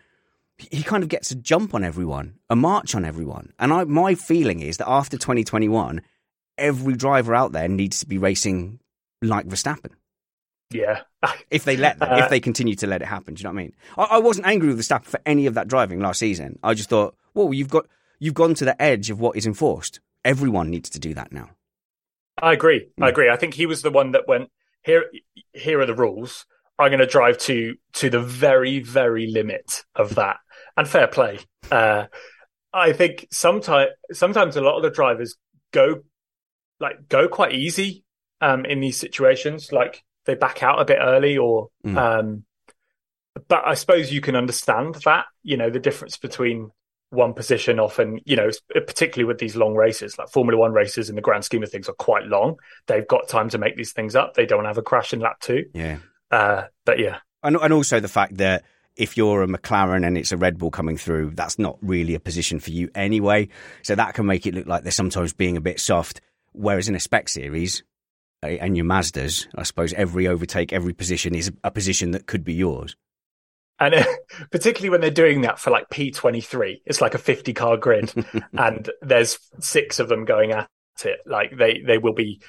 [0.57, 3.53] he kind of gets a jump on everyone, a march on everyone.
[3.59, 6.01] And I, my feeling is that after 2021,
[6.57, 8.79] every driver out there needs to be racing
[9.21, 9.91] like Verstappen
[10.71, 11.01] Yeah.
[11.51, 13.35] if they let them, Uh, if they continue to let it happen.
[13.35, 13.73] Do you know what I mean?
[13.97, 16.57] I, I wasn't angry with Verstappen for any of that driving last season.
[16.63, 17.87] I just thought, well, you've got
[18.19, 19.99] you've gone to the edge of what is enforced.
[20.25, 21.51] Everyone needs to do that now.
[22.41, 22.87] I agree.
[22.97, 23.03] Hmm.
[23.03, 23.29] I agree.
[23.29, 24.49] I think he was the one that went
[24.83, 25.05] here.
[25.53, 26.45] Here are the rules.
[26.79, 30.37] I'm going to drive to to the very very limit of that.
[30.77, 31.39] And fair play.
[31.71, 32.05] Uh,
[32.71, 35.35] I think sometimes sometimes a lot of the drivers
[35.71, 36.03] go
[36.79, 38.03] like go quite easy
[38.41, 39.71] um, in these situations.
[39.71, 41.97] Like they back out a bit early, or mm.
[41.97, 42.43] um,
[43.47, 45.25] but I suppose you can understand that.
[45.41, 46.71] You know the difference between
[47.09, 51.15] one position often, you know, particularly with these long races, like Formula One races in
[51.15, 52.57] the grand scheme of things are quite long.
[52.87, 54.33] They've got time to make these things up.
[54.33, 55.65] They don't have a crash in lap two.
[55.73, 55.99] Yeah.
[56.29, 57.19] Uh, but yeah.
[57.43, 58.65] And, and also the fact that
[58.97, 62.19] if you're a McLaren and it's a Red Bull coming through, that's not really a
[62.19, 63.47] position for you anyway.
[63.83, 66.21] So that can make it look like they're sometimes being a bit soft.
[66.53, 67.83] Whereas in a spec series
[68.41, 72.43] eh, and your Mazdas, I suppose every overtake, every position is a position that could
[72.43, 72.95] be yours.
[73.79, 74.03] And uh,
[74.51, 78.11] particularly when they're doing that for like P23, it's like a 50 car grid
[78.53, 80.69] and there's six of them going at
[81.05, 81.19] it.
[81.27, 82.41] Like they, they will be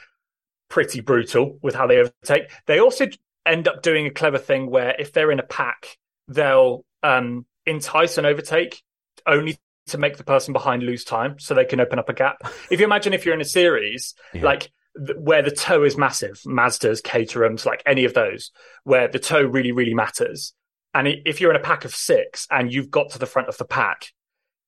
[0.70, 2.50] pretty brutal with how they overtake.
[2.66, 3.06] They also
[3.44, 8.18] end up doing a clever thing where if they're in a pack, they'll um, entice
[8.18, 8.82] an overtake
[9.26, 12.38] only to make the person behind lose time so they can open up a gap.
[12.70, 14.42] If you imagine if you're in a series, yeah.
[14.42, 18.50] like th- where the tow is massive, Mazdas, Caterhams, like any of those,
[18.84, 20.52] where the tow really, really matters.
[20.94, 23.56] And if you're in a pack of six and you've got to the front of
[23.58, 24.12] the pack,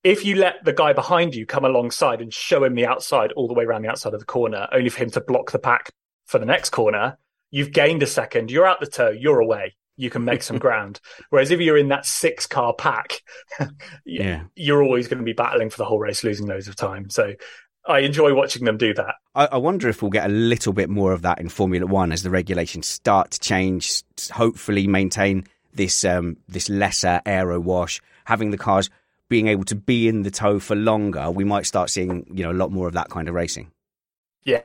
[0.03, 3.49] if you let the guy behind you come alongside and show him the outside all
[3.49, 5.91] the way around the outside of the corner, only for him to block the pack
[6.25, 7.19] for the next corner,
[7.51, 8.51] you've gained a second.
[8.51, 9.11] You're out the tow.
[9.11, 11.01] You're away you can make some ground.
[11.29, 13.23] Whereas if you're in that six car pack,
[14.05, 14.45] yeah.
[14.57, 17.11] you're always going to be battling for the whole race, losing loads of time.
[17.11, 17.35] So
[17.87, 19.15] I enjoy watching them do that.
[19.35, 22.13] I, I, wonder if we'll get a little bit more of that in Formula One
[22.13, 24.03] as the regulations start to change.
[24.33, 28.91] Hopefully, maintain this um, this lesser aero wash, having the cars
[29.29, 31.31] being able to be in the tow for longer.
[31.31, 33.71] We might start seeing you know a lot more of that kind of racing.
[34.45, 34.63] Yeah,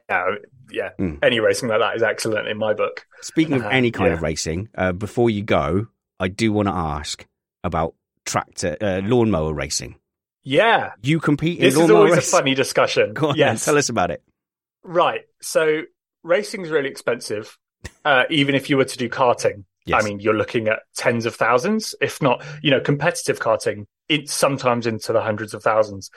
[0.75, 0.89] yeah.
[0.99, 1.19] Mm.
[1.23, 3.07] Any racing like that is excellent in my book.
[3.21, 4.13] Speaking of uh, any kind yeah.
[4.13, 5.87] of racing, uh, before you go,
[6.19, 7.25] I do want to ask
[7.63, 9.95] about tractor uh, lawnmower racing.
[10.43, 13.13] Yeah, you compete in this is always a funny discussion.
[13.15, 14.21] Go on, yes, tell us about it.
[14.83, 15.21] Right.
[15.41, 15.81] So
[16.23, 17.57] racing is really expensive,
[18.03, 19.63] uh, even if you were to do karting.
[19.85, 20.03] Yes.
[20.03, 23.85] I mean, you're looking at tens of thousands, if not, you know, competitive karting.
[24.07, 26.11] It's sometimes into the hundreds of thousands.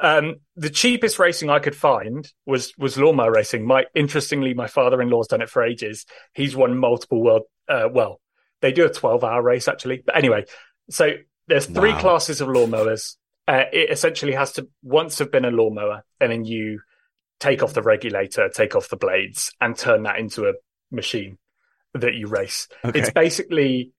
[0.00, 3.66] Um, the cheapest racing I could find was was lawnmower racing.
[3.66, 6.04] My interestingly, my father in law's done it for ages.
[6.34, 7.42] He's won multiple world.
[7.68, 8.20] Uh, well,
[8.60, 10.44] they do a twelve hour race actually, but anyway.
[10.90, 11.12] So
[11.46, 12.00] there's three wow.
[12.00, 13.16] classes of lawnmowers.
[13.46, 16.80] Uh, it essentially has to once have been a lawnmower, and then you
[17.40, 20.54] take off the regulator, take off the blades, and turn that into a
[20.90, 21.38] machine
[21.92, 22.68] that you race.
[22.84, 22.98] Okay.
[22.98, 23.92] It's basically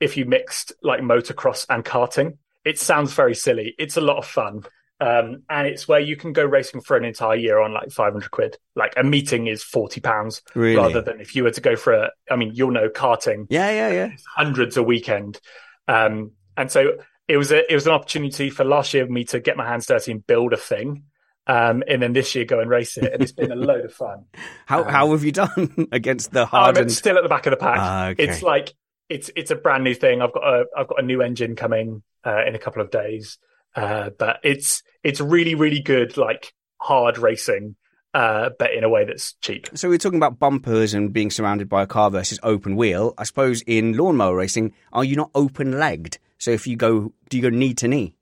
[0.00, 2.38] if you mixed like motocross and karting.
[2.64, 3.74] It sounds very silly.
[3.78, 4.62] It's a lot of fun.
[5.00, 8.30] Um, and it's where you can go racing for an entire year on like 500
[8.30, 8.56] quid.
[8.76, 10.76] Like a meeting is 40 pounds really?
[10.76, 13.46] rather than if you were to go for a, I mean, you'll know karting.
[13.50, 14.10] Yeah, yeah, yeah.
[14.36, 15.40] Hundreds a weekend.
[15.88, 16.92] Um, and so
[17.26, 19.86] it was a, it was an opportunity for last year me to get my hands
[19.86, 21.04] dirty and build a thing.
[21.46, 23.12] Um, and then this year go and race it.
[23.12, 24.24] And it's been a load of fun.
[24.64, 26.78] how, um, how have you done against the hard?
[26.78, 27.78] I'm still at the back of the pack.
[27.78, 28.24] Ah, okay.
[28.24, 28.72] It's like,
[29.08, 30.22] it's, it's a brand new thing.
[30.22, 33.38] I've got a, I've got a new engine coming, uh, in a couple of days.
[33.74, 37.76] Uh, but it's it's really really good like hard racing
[38.14, 39.68] uh, but in a way that's cheap.
[39.74, 43.12] So we're talking about bumpers and being surrounded by a car versus open wheel.
[43.18, 46.18] I suppose in lawnmower racing, are you not open legged?
[46.38, 48.14] So if you go, do you go knee to knee?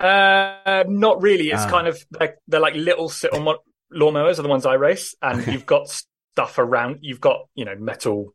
[0.00, 1.50] Uh, not really.
[1.50, 1.70] It's ah.
[1.70, 3.44] kind of like they're like little sit on
[3.92, 5.52] lawnmowers are the ones I race, and okay.
[5.52, 6.98] you've got stuff around.
[7.02, 8.32] You've got you know metal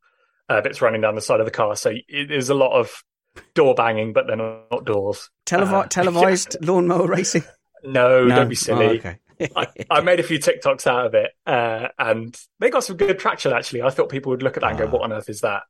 [0.49, 3.03] uh, bits running down the side of the car, so it, there's a lot of
[3.53, 5.29] door banging, but they're not doors.
[5.45, 6.71] Televi- uh, televised yeah.
[6.71, 7.43] lawnmower racing?
[7.83, 8.85] No, no, don't be silly.
[8.85, 9.19] Oh, okay.
[9.55, 13.19] I, I, made a few TikToks out of it, uh, and they got some good
[13.19, 13.51] traction.
[13.51, 14.89] Actually, I thought people would look at that and go, ah.
[14.89, 15.63] "What on earth is that?"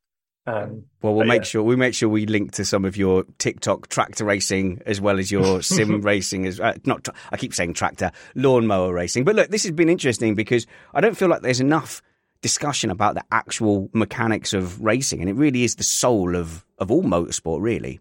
[0.45, 1.47] Um, well, we'll make yeah.
[1.47, 5.17] sure we make sure we link to some of your TikTok tractor racing as well
[5.17, 7.05] as your sim racing as uh, not.
[7.05, 11.01] Tra- I keep saying tractor lawnmower racing, but look, this has been interesting because I
[11.01, 12.01] don't feel like there's enough
[12.43, 16.91] discussion about the actual mechanics of racing, and it really is the soul of of
[16.91, 17.99] all motorsport, really.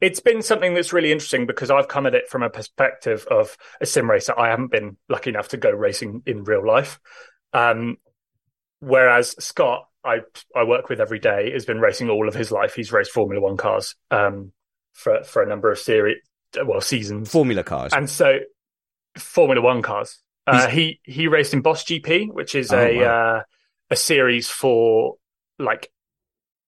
[0.00, 3.56] It's been something that's really interesting because I've come at it from a perspective of
[3.80, 4.38] a sim racer.
[4.38, 7.00] I haven't been lucky enough to go racing in real life,
[7.54, 7.96] um,
[8.80, 10.18] whereas Scott, I
[10.54, 12.74] I work with every day, has been racing all of his life.
[12.74, 14.52] He's raced Formula One cars um,
[14.92, 16.18] for for a number of series,
[16.66, 18.40] well seasons, Formula cars, and so
[19.16, 20.18] Formula One cars.
[20.46, 23.04] Uh, he he raced in Boss GP, which is oh, a wow.
[23.04, 23.42] uh,
[23.90, 25.14] a series for
[25.58, 25.90] like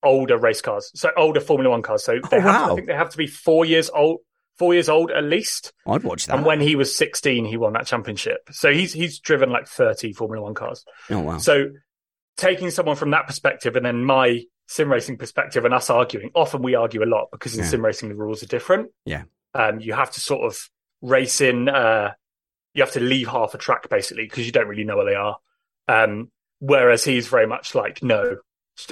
[0.03, 2.05] older race cars, so older Formula One cars.
[2.05, 2.67] So they oh, have wow.
[2.69, 4.21] to, I think they have to be four years old,
[4.57, 5.73] four years old at least.
[5.87, 6.37] I'd watch that.
[6.37, 8.39] And when he was sixteen, he won that championship.
[8.51, 10.85] So he's he's driven like thirty Formula One cars.
[11.11, 11.39] Oh wow!
[11.39, 11.71] So
[12.39, 16.63] taking someone from that perspective, and then my sim racing perspective and us arguing, often
[16.63, 17.71] we argue a lot because in Yeah.
[17.71, 18.91] sim racing the rules are different.
[19.05, 19.25] Yeah.
[19.55, 20.59] Um, you have to sort of
[21.03, 21.69] race in.
[21.69, 22.13] Uh,
[22.77, 25.15] you have to leave half a track basically because you don't really know where they
[25.15, 25.39] are.
[25.89, 28.37] Um, whereas he's very much like, no,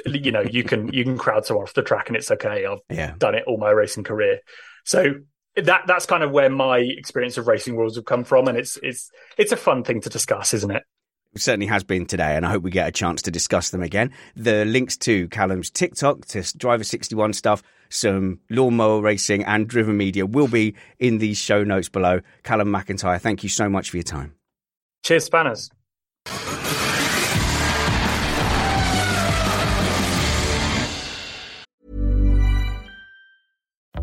[0.06, 2.64] you know, you can you can crowd someone off the track and it's okay.
[2.64, 3.14] I've Yeah.
[3.18, 4.40] done it all my racing career.
[4.84, 5.16] So
[5.56, 8.78] that that's kind of where my experience of racing rules have come from, and it's
[8.82, 10.82] it's it's a fun thing to discuss, isn't it?
[11.34, 13.82] It certainly has been today, and I hope we get a chance to discuss them
[13.82, 14.12] again.
[14.36, 20.26] The links to Callum's TikTok, to Driver 61 stuff, some lawnmower racing, and driven media
[20.26, 22.20] will be in the show notes below.
[22.44, 24.34] Callum McIntyre, thank you so much for your time.
[25.02, 25.70] Cheers, Spanners.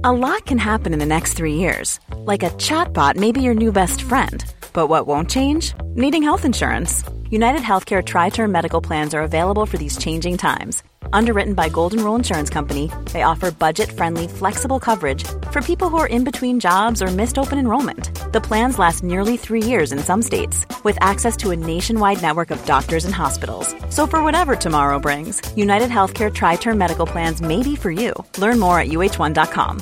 [0.04, 2.00] A lot can happen in the next three years.
[2.16, 4.44] Like a chatbot may be your new best friend.
[4.74, 5.74] But what won't change?
[5.94, 7.04] Needing health insurance.
[7.32, 10.84] United Healthcare Tri Term Medical Plans are available for these changing times.
[11.14, 15.96] Underwritten by Golden Rule Insurance Company, they offer budget friendly, flexible coverage for people who
[15.96, 18.10] are in between jobs or missed open enrollment.
[18.34, 22.52] The plans last nearly three years in some states, with access to a nationwide network
[22.52, 23.74] of doctors and hospitals.
[23.90, 28.14] So for whatever tomorrow brings, United Healthcare Tri Term Medical Plans may be for you.
[28.40, 29.80] Learn more at uh1.com.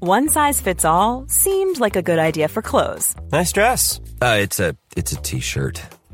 [0.00, 4.00] One size fits all seemed like a good idea for clothes Nice dress.
[4.20, 5.80] Uh, it's a it's a t-shirt.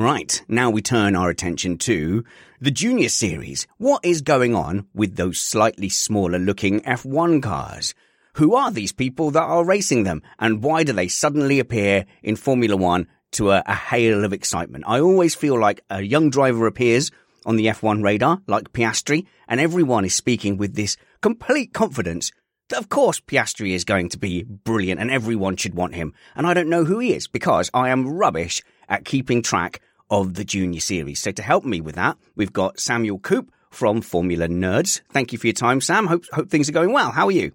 [0.00, 2.24] Right, now we turn our attention to
[2.58, 3.66] the Junior Series.
[3.76, 7.92] What is going on with those slightly smaller looking F1 cars?
[8.36, 12.36] Who are these people that are racing them, and why do they suddenly appear in
[12.36, 14.84] Formula One to a, a hail of excitement?
[14.86, 17.10] I always feel like a young driver appears
[17.44, 22.32] on the F1 radar, like Piastri, and everyone is speaking with this complete confidence
[22.70, 26.14] that of course Piastri is going to be brilliant and everyone should want him.
[26.34, 29.80] And I don't know who he is because I am rubbish at keeping track
[30.10, 31.20] of the junior series.
[31.20, 35.00] So to help me with that, we've got Samuel Coop from Formula Nerds.
[35.10, 36.06] Thank you for your time, Sam.
[36.06, 37.10] Hope, hope things are going well.
[37.12, 37.52] How are you?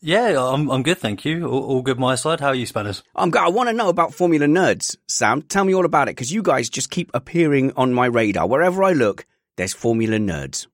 [0.00, 1.48] Yeah, I'm I'm good, thank you.
[1.48, 2.38] All, all good my side.
[2.38, 3.02] How are you, Spanners?
[3.16, 5.40] I'm go- I want to know about Formula Nerds, Sam.
[5.40, 8.46] Tell me all about it because you guys just keep appearing on my radar.
[8.46, 9.24] Wherever I look,
[9.56, 10.66] there's Formula Nerds.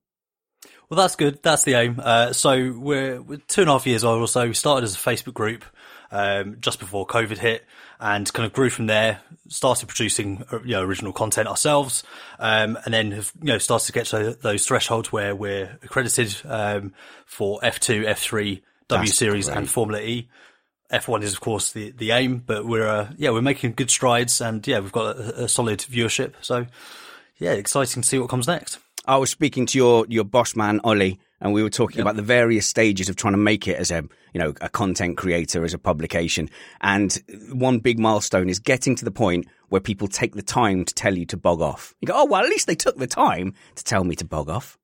[0.89, 1.41] Well, that's good.
[1.41, 2.01] That's the aim.
[2.03, 4.47] Uh, so we're, we're two and a half years old or so.
[4.47, 5.63] We started as a Facebook group
[6.11, 7.63] um, just before COVID hit,
[8.01, 9.21] and kind of grew from there.
[9.47, 12.03] Started producing uh, you know original content ourselves,
[12.39, 16.35] um, and then have you know started to get to those thresholds where we're accredited
[16.45, 16.93] um,
[17.25, 19.57] for F2, F3, W That's Series, great.
[19.57, 20.29] and Formula E.
[20.91, 24.41] F1 is of course the the aim, but we're uh, yeah we're making good strides,
[24.41, 26.33] and yeah we've got a, a solid viewership.
[26.41, 26.65] So
[27.37, 28.79] yeah, exciting to see what comes next.
[29.05, 32.21] I was speaking to your your boss man Ollie, and we were talking about the
[32.21, 35.73] various stages of trying to make it as a you know a content creator as
[35.73, 36.49] a publication.
[36.79, 37.17] And
[37.51, 41.17] one big milestone is getting to the point where people take the time to tell
[41.17, 41.95] you to bog off.
[41.99, 44.49] You go, oh well, at least they took the time to tell me to bog
[44.49, 44.77] off.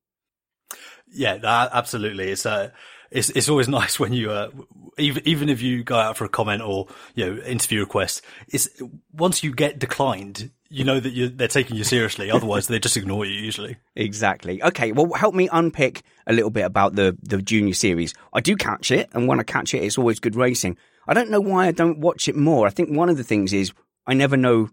[1.10, 2.30] Yeah, that, absolutely.
[2.30, 2.70] It's uh,
[3.10, 4.50] it's it's always nice when you uh,
[4.98, 8.68] even even if you go out for a comment or you know interview request, it's
[9.12, 12.30] once you get declined, you know that you they're taking you seriously.
[12.38, 13.76] Otherwise, they just ignore you usually.
[13.96, 14.62] Exactly.
[14.62, 14.92] Okay.
[14.92, 18.14] Well, help me unpick a little bit about the the junior series.
[18.32, 20.76] I do catch it, and when I catch it, it's always good racing.
[21.06, 22.66] I don't know why I don't watch it more.
[22.66, 23.72] I think one of the things is
[24.06, 24.68] I never know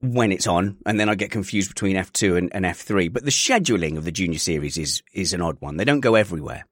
[0.00, 3.08] when it's on, and then I get confused between F two and, and F three.
[3.08, 5.76] But the scheduling of the junior series is is an odd one.
[5.76, 6.66] They don't go everywhere.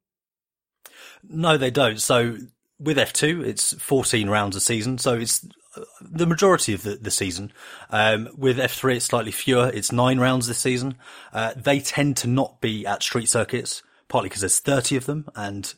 [1.23, 2.01] No, they don't.
[2.01, 2.37] So
[2.79, 4.99] with F2, it's 14 rounds a season.
[4.99, 5.47] So it's
[5.77, 7.53] uh, the majority of the, the season.
[7.91, 9.71] Um, with F3, it's slightly fewer.
[9.73, 10.97] It's nine rounds this season.
[11.33, 15.29] Uh, they tend to not be at street circuits, partly because there's 30 of them
[15.37, 15.75] and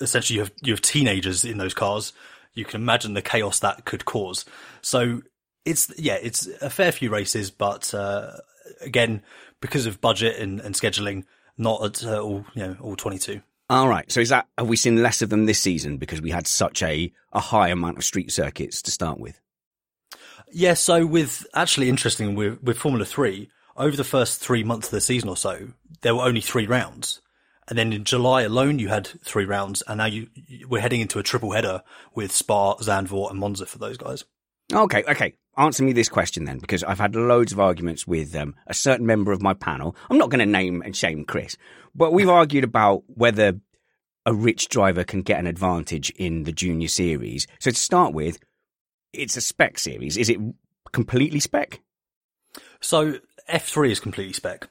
[0.00, 2.12] essentially you have, you have teenagers in those cars.
[2.54, 4.44] You can imagine the chaos that could cause.
[4.80, 5.22] So
[5.66, 8.32] It's yeah, it's a fair few races, but uh,
[8.80, 9.22] again,
[9.60, 11.24] because of budget and, and scheduling,
[11.58, 13.42] not at uh, all you know all twenty two.
[13.68, 14.10] All right.
[14.10, 16.82] So is that have we seen less of them this season because we had such
[16.82, 19.40] a a high amount of street circuits to start with?
[20.52, 20.74] Yeah.
[20.74, 25.00] So with actually interesting with with Formula Three over the first three months of the
[25.00, 25.68] season or so,
[26.02, 27.20] there were only three rounds.
[27.68, 30.28] And then in July alone, you had three rounds, and now you
[30.68, 31.82] we're heading into a triple header
[32.14, 34.24] with Spa, Zandvoort, and Monza for those guys.
[34.72, 35.34] Okay, okay.
[35.58, 39.06] Answer me this question then, because I've had loads of arguments with um, a certain
[39.06, 39.96] member of my panel.
[40.10, 41.56] I'm not going to name and shame Chris,
[41.94, 43.58] but we've argued about whether
[44.26, 47.46] a rich driver can get an advantage in the junior series.
[47.60, 48.38] So to start with,
[49.12, 50.16] it's a spec series.
[50.16, 50.38] Is it
[50.92, 51.80] completely spec?
[52.80, 54.68] So F3 is completely spec.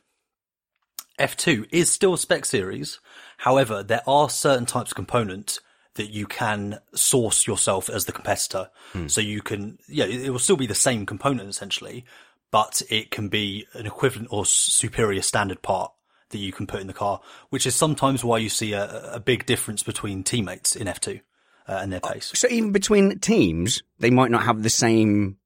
[1.20, 3.00] F2 is still a spec series.
[3.38, 5.62] However, there are certain types of components
[5.96, 8.70] that you can source yourself as the competitor.
[8.94, 9.08] Hmm.
[9.08, 12.06] So you can, yeah, it will still be the same component essentially,
[12.52, 15.92] but it can be an equivalent or superior standard part
[16.30, 19.20] that you can put in the car, which is sometimes why you see a, a
[19.20, 21.22] big difference between teammates in F2
[21.68, 22.32] uh, and their pace.
[22.36, 25.38] So even between teams, they might not have the same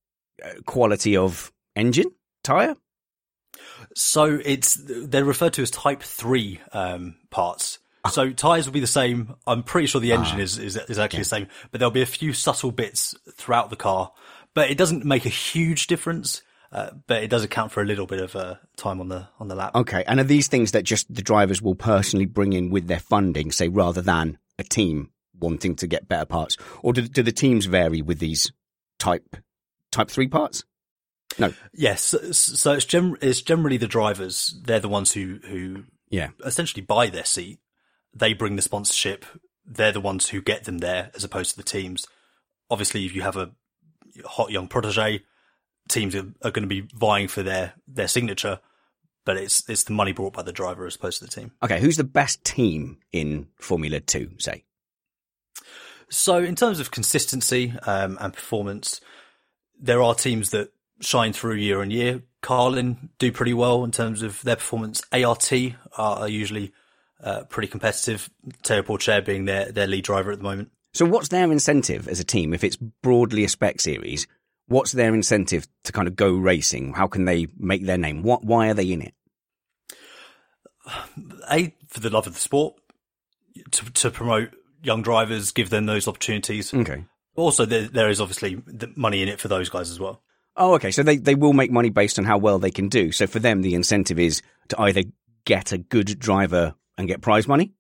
[0.44, 2.12] uh, quality of engine,
[2.44, 2.76] tyre?
[3.96, 7.80] So it's they're referred to as Type Three um, parts.
[8.10, 9.36] So tires will be the same.
[9.48, 10.44] I'm pretty sure the engine ah.
[10.44, 11.24] is, is is actually yeah.
[11.24, 14.12] the same, but there'll be a few subtle bits throughout the car.
[14.54, 16.42] But it doesn't make a huge difference.
[16.72, 19.48] Uh, but it does account for a little bit of uh, time on the on
[19.48, 19.74] the lap.
[19.74, 23.00] Okay, and are these things that just the drivers will personally bring in with their
[23.00, 27.32] funding, say, rather than a team wanting to get better parts, or do, do the
[27.32, 28.52] teams vary with these
[29.00, 29.36] type
[29.92, 30.64] type three parts?
[31.38, 31.54] No.
[31.74, 32.16] Yes.
[32.32, 34.60] So it's, gem- it's generally the drivers.
[34.64, 36.30] They're the ones who, who yeah.
[36.46, 37.60] essentially buy their seat.
[38.14, 39.26] They bring the sponsorship.
[39.66, 42.08] They're the ones who get them there as opposed to the teams.
[42.70, 43.52] Obviously, if you have a
[44.26, 45.22] hot young protege,
[45.88, 48.60] teams are, are going to be vying for their, their signature,
[49.26, 51.52] but it's, it's the money brought by the driver as opposed to the team.
[51.64, 51.80] Okay.
[51.80, 54.64] Who's the best team in Formula Two, say?
[56.10, 59.02] So in terms of consistency, um, and performance,
[59.80, 62.24] there are teams that shine through year on year.
[62.42, 65.02] Carlin do pretty well in terms of their performance.
[65.12, 65.52] ART
[65.98, 66.74] are, usually
[67.24, 68.30] uh, pretty competitive.
[68.64, 70.72] Théo Pourchaire being their, their lead driver at the moment.
[70.94, 72.54] So what's their incentive as a team?
[72.54, 74.28] If it's broadly a spec series,
[74.68, 76.94] what's their incentive to kind of go racing?
[76.94, 78.24] How can they make their name?
[78.24, 79.14] What, why are they in it?
[81.52, 82.76] A, for the love of the sport,
[83.72, 84.50] to, to promote
[84.82, 86.74] young drivers, give them those opportunities.
[86.74, 87.06] Okay.
[87.36, 88.62] Also, there, there is obviously
[88.96, 90.24] money in it for those guys as well.
[90.56, 90.92] Oh, okay.
[90.92, 93.12] So they, they will make money based on how well they can do.
[93.12, 95.04] So for them, the incentive is to either
[95.46, 97.74] get a good driver and get prize money.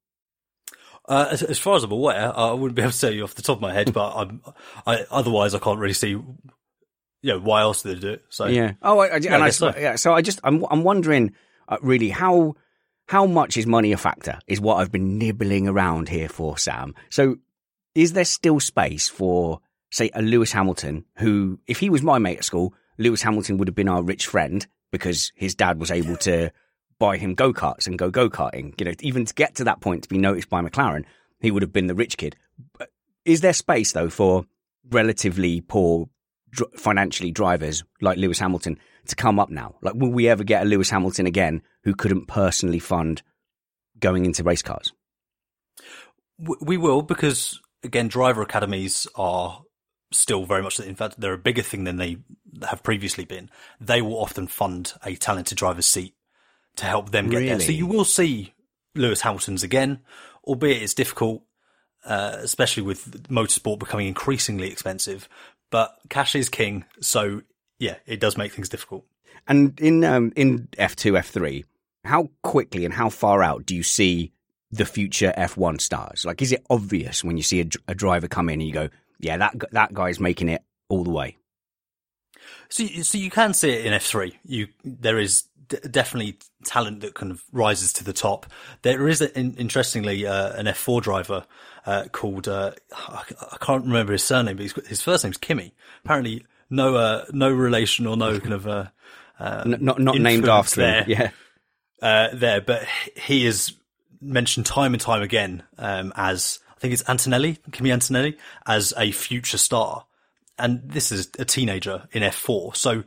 [1.07, 3.35] Uh, as, as, far as I'm aware, I wouldn't be able to tell you off
[3.35, 4.41] the top of my head, but I'm,
[4.85, 6.25] I, otherwise I can't really see, you
[7.23, 8.23] know, why else they do it?
[8.29, 8.73] So yeah.
[8.81, 9.73] Oh, I, I, yeah, and I, so.
[9.75, 9.95] yeah.
[9.95, 11.33] So I just, I'm, I'm wondering,
[11.67, 12.55] uh, really, how,
[13.07, 14.39] how much is money a factor?
[14.47, 16.93] Is what I've been nibbling around here for, Sam.
[17.09, 17.37] So,
[17.95, 19.61] is there still space for
[19.91, 23.67] say a Lewis Hamilton, who, if he was my mate at school, Lewis Hamilton would
[23.67, 26.51] have been our rich friend because his dad was able to
[26.99, 28.79] buy him go karts and go go karting.
[28.79, 31.05] You know, even to get to that point to be noticed by McLaren,
[31.39, 32.35] he would have been the rich kid.
[32.79, 32.85] Uh,
[33.25, 34.45] is there space though for
[34.89, 36.09] relatively poor
[36.75, 38.77] financially drivers like Lewis Hamilton
[39.07, 39.75] to come up now?
[39.81, 43.21] Like, will we ever get a Lewis Hamilton again who couldn't personally fund
[43.99, 44.91] going into race cars?
[46.61, 49.61] We will because again, driver academies are
[50.11, 52.17] still very much, in fact, they're a bigger thing than they
[52.67, 53.49] have previously been.
[53.79, 56.13] They will often fund a talented driver's seat
[56.79, 57.49] to help them get really?
[57.49, 57.59] there.
[57.59, 58.53] So you will see
[58.95, 59.99] Lewis Hamilton's again,
[60.43, 61.43] albeit it's difficult,
[62.03, 65.29] uh, especially with motorsport becoming increasingly expensive.
[65.69, 67.43] But cash is king, so
[67.77, 69.05] yeah, it does make things difficult.
[69.47, 71.65] And in um, in F two, F three,
[72.03, 74.31] how quickly and how far out do you see
[74.71, 76.25] the future F one stars?
[76.25, 78.89] Like, is it obvious when you see a, a driver come in and you go,
[79.19, 81.37] yeah, that that guy's making it all the way.
[82.69, 84.39] So, so you can see it in F three.
[84.43, 88.45] You there is d- definitely talent that kind of rises to the top.
[88.81, 91.45] There is, a, in, interestingly, uh, an F four driver
[91.85, 95.73] uh, called uh, I, I can't remember his surname, but his first name's Kimi.
[96.03, 98.85] Apparently, no uh, no relation or no kind of uh,
[99.39, 101.03] uh, not not named after there.
[101.03, 101.31] Him.
[102.01, 103.73] Yeah, there, but he is
[104.21, 109.11] mentioned time and time again um, as I think it's Antonelli, Kimi Antonelli, as a
[109.11, 110.05] future star.
[110.57, 112.75] And this is a teenager in F4.
[112.75, 113.03] So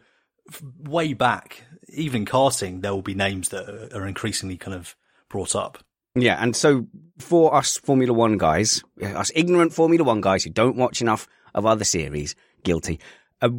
[0.82, 4.96] way back, even in karting, there will be names that are increasingly kind of
[5.28, 5.78] brought up.
[6.14, 6.86] Yeah, and so
[7.18, 11.64] for us Formula One guys, us ignorant Formula One guys who don't watch enough of
[11.64, 12.34] other series,
[12.64, 13.00] guilty.
[13.40, 13.50] Uh,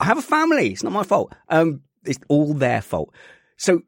[0.00, 0.70] I have a family.
[0.70, 1.34] It's not my fault.
[1.48, 3.12] Um, it's all their fault.
[3.56, 3.82] So,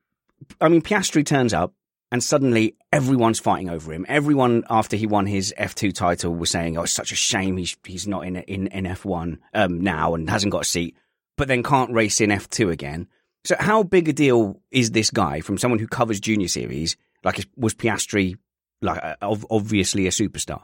[0.61, 1.73] I mean, Piastri turns up
[2.11, 4.05] and suddenly everyone's fighting over him.
[4.09, 7.77] Everyone after he won his F2 title was saying, "Oh, it's such a shame he's
[7.85, 10.97] he's not in in, in F1 um, now and hasn't got a seat."
[11.37, 13.09] But then can't race in F2 again.
[13.45, 16.97] So, how big a deal is this guy from someone who covers junior series?
[17.25, 18.37] Like, was Piastri
[18.83, 20.63] like uh, obviously a superstar?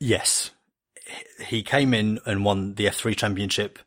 [0.00, 0.50] Yes,
[1.46, 3.78] he came in and won the F3 championship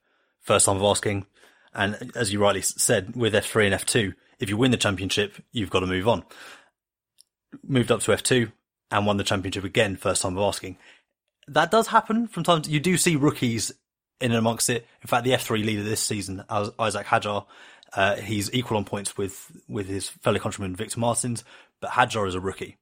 [0.41, 1.25] first time of asking.
[1.73, 5.69] And as you rightly said, with F3 and F2, if you win the championship, you've
[5.69, 6.23] got to move on.
[7.63, 8.51] Moved up to F2
[8.91, 10.77] and won the championship again, first time of asking.
[11.47, 13.71] That does happen from time to you do see rookies
[14.21, 14.87] in and amongst it.
[15.01, 17.45] In fact, the F3 leader this season, Isack Hadjar,
[17.93, 21.43] uh, he's equal on points with, with his fellow countryman Victor Martins,
[21.81, 22.77] but Hadjar is a rookie.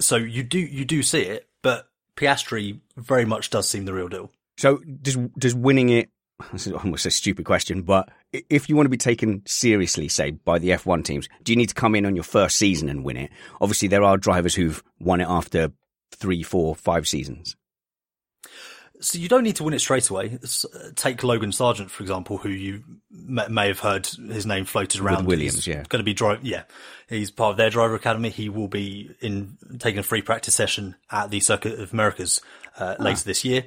[0.00, 4.08] So you do, you do see it, but Piastri very much does seem the real
[4.08, 4.30] deal.
[4.58, 6.10] So does, does winning it
[6.52, 10.30] this is almost a stupid question, but if you want to be taken seriously, say,
[10.30, 13.04] by the F1 teams, do you need to come in on your first season and
[13.04, 13.30] win it?
[13.60, 15.72] Obviously, there are drivers who've won it after
[16.10, 17.56] three, four, five seasons.
[19.02, 20.38] So you don't need to win it straight away.
[20.94, 25.26] Take Logan Sargeant, for example, who you may have heard his name floated around.
[25.26, 25.82] With Williams, he's yeah.
[25.88, 26.64] Going to be drive, yeah.
[27.08, 28.30] He's part of their driver academy.
[28.30, 32.40] He will be in taking a free practice session at the Circuit of Americas
[32.78, 33.26] uh, later ah.
[33.26, 33.64] this year.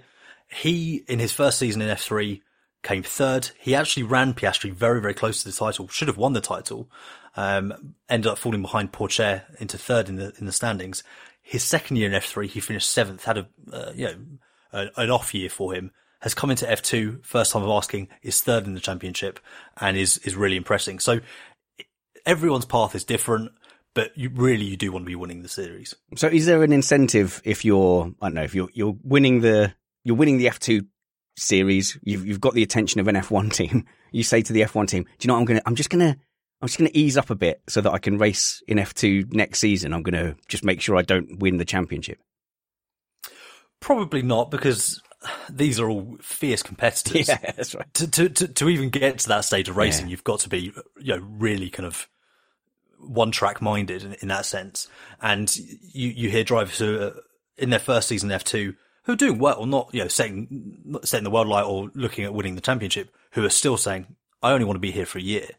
[0.48, 2.42] He, in his first season in F3,
[2.82, 3.50] came third.
[3.60, 5.90] He actually ran Piastri very, very close to the title.
[5.90, 6.90] Should have won the title.
[7.36, 11.04] Um, ended up falling behind Pourchaire into third in the in the standings.
[11.42, 13.26] His second year in F3, he finished seventh.
[13.26, 14.16] Had a uh, you know
[14.76, 15.92] an off year for him.
[16.22, 19.40] Has come into F2, first time of asking, is third in the championship,
[19.80, 21.00] and is is really impressing.
[21.00, 21.20] So
[22.26, 23.52] everyone's path is different
[23.94, 25.96] but you really you do want to be winning the series.
[26.18, 29.74] So is there an incentive if you're I don't know if you're you're winning the
[30.04, 30.86] you're winning the F2
[31.38, 31.98] series.
[32.04, 33.86] You've you've got the attention of an F1 team.
[34.12, 35.62] You say to the F1 team, "Do you know what I'm gonna?
[35.66, 36.16] I'm just gonna."
[36.62, 39.34] I'm just going to ease up a bit so that I can race in F2
[39.34, 39.94] next season.
[39.94, 42.18] I'm going to just make sure I don't win the championship.
[43.80, 45.02] Probably not because
[45.50, 47.28] these are all fierce competitors.
[47.30, 47.92] Yeah, that's right.
[47.96, 50.12] To, to, to, to even get to that stage of racing, yeah.
[50.12, 52.08] you've got to be, you know, really kind of
[53.00, 54.88] one track minded in, in, that sense.
[55.22, 57.14] And you, you hear drivers who are
[57.58, 61.30] in their first season F2 who are doing well, not you know setting setting the
[61.30, 64.76] world light or looking at winning the championship, who are still saying, "I only want
[64.76, 65.50] to be here for a year."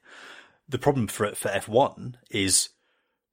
[0.69, 2.71] The problem for for F one is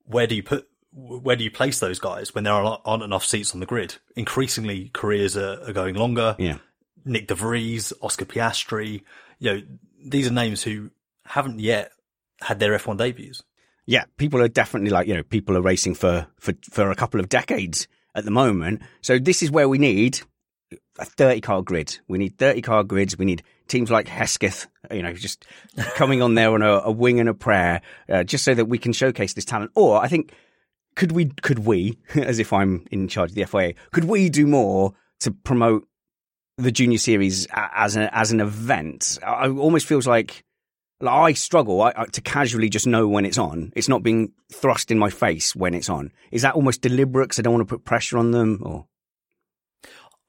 [0.05, 3.53] where do you put where do you place those guys when there aren't enough seats
[3.53, 3.95] on the grid?
[4.15, 6.35] Increasingly, careers are, are going longer.
[6.37, 6.57] Yeah,
[7.05, 9.03] Nyck de Vries, Oscar Piastri,
[9.39, 9.61] you know,
[10.05, 10.91] these are names who
[11.25, 11.91] haven't yet
[12.41, 13.43] had their F1 debuts.
[13.85, 17.19] Yeah, people are definitely like, you know, people are racing for, for, for a couple
[17.19, 18.81] of decades at the moment.
[19.01, 20.21] So this is where we need
[20.99, 21.99] a 30 car grid.
[22.07, 23.17] We need 30 car grids.
[23.17, 25.45] We need teams like Hesketh, you know, just
[25.95, 28.77] coming on there on a, a wing and a prayer, uh, just so that we
[28.77, 29.71] can showcase this talent.
[29.75, 30.33] Or I think,
[30.95, 34.47] could we, could we, as if I'm in charge of the FIA, could we do
[34.47, 35.87] more to promote
[36.57, 39.17] the junior series as an, as an event?
[39.21, 40.43] It almost feels like
[41.03, 43.73] like, I struggle I, I, to casually just know when it's on.
[43.75, 46.11] It's not being thrust in my face when it's on.
[46.31, 48.61] Is that almost deliberate because I don't want to put pressure on them?
[48.63, 48.87] Or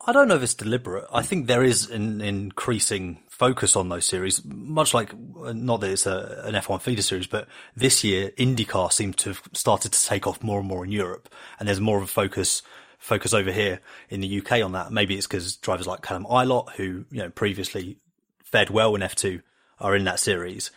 [0.07, 1.07] I don't know if it's deliberate.
[1.13, 6.07] I think there is an increasing focus on those series, much like not that it's
[6.07, 10.29] a, an F1 feeder series, but this year IndyCar seems to have started to take
[10.29, 11.29] off more and more in Europe,
[11.59, 12.63] and there's more of a focus
[12.99, 14.93] focus over here in the UK on that.
[14.93, 17.99] Maybe it's because drivers like Callum Ilott, who you know previously
[18.45, 19.43] fared well in F2,
[19.81, 20.71] are in that series.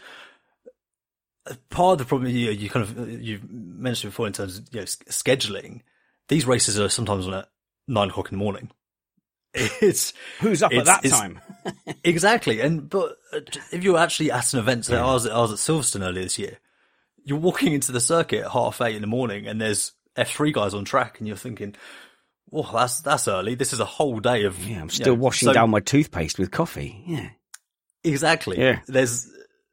[1.69, 4.79] Part of the problem you, you kind of you mentioned before in terms of you
[4.79, 5.81] know, scheduling,
[6.27, 7.49] these races are sometimes on at
[7.87, 8.71] nine o'clock in the morning.
[9.53, 11.41] It's who's up it's, at that time
[12.03, 12.61] exactly.
[12.61, 13.39] And but uh,
[13.71, 15.05] if you're actually at an event, so yeah.
[15.05, 16.57] I was I was at Silverstone earlier this year,
[17.23, 20.73] you're walking into the circuit at half eight in the morning, and there's F3 guys
[20.73, 21.75] on track, and you're thinking,
[22.51, 23.55] "Oh, that's that's early.
[23.55, 25.79] This is a whole day of." Yeah, I'm still you know, washing so, down my
[25.79, 27.03] toothpaste with coffee.
[27.05, 27.29] Yeah,
[28.03, 28.57] Exactly.
[28.57, 28.79] Yeah.
[28.87, 29.29] There's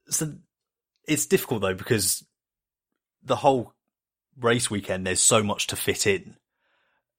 [0.09, 0.35] so
[1.07, 2.25] it's difficult though because
[3.23, 3.73] the whole
[4.39, 6.37] race weekend there's so much to fit in.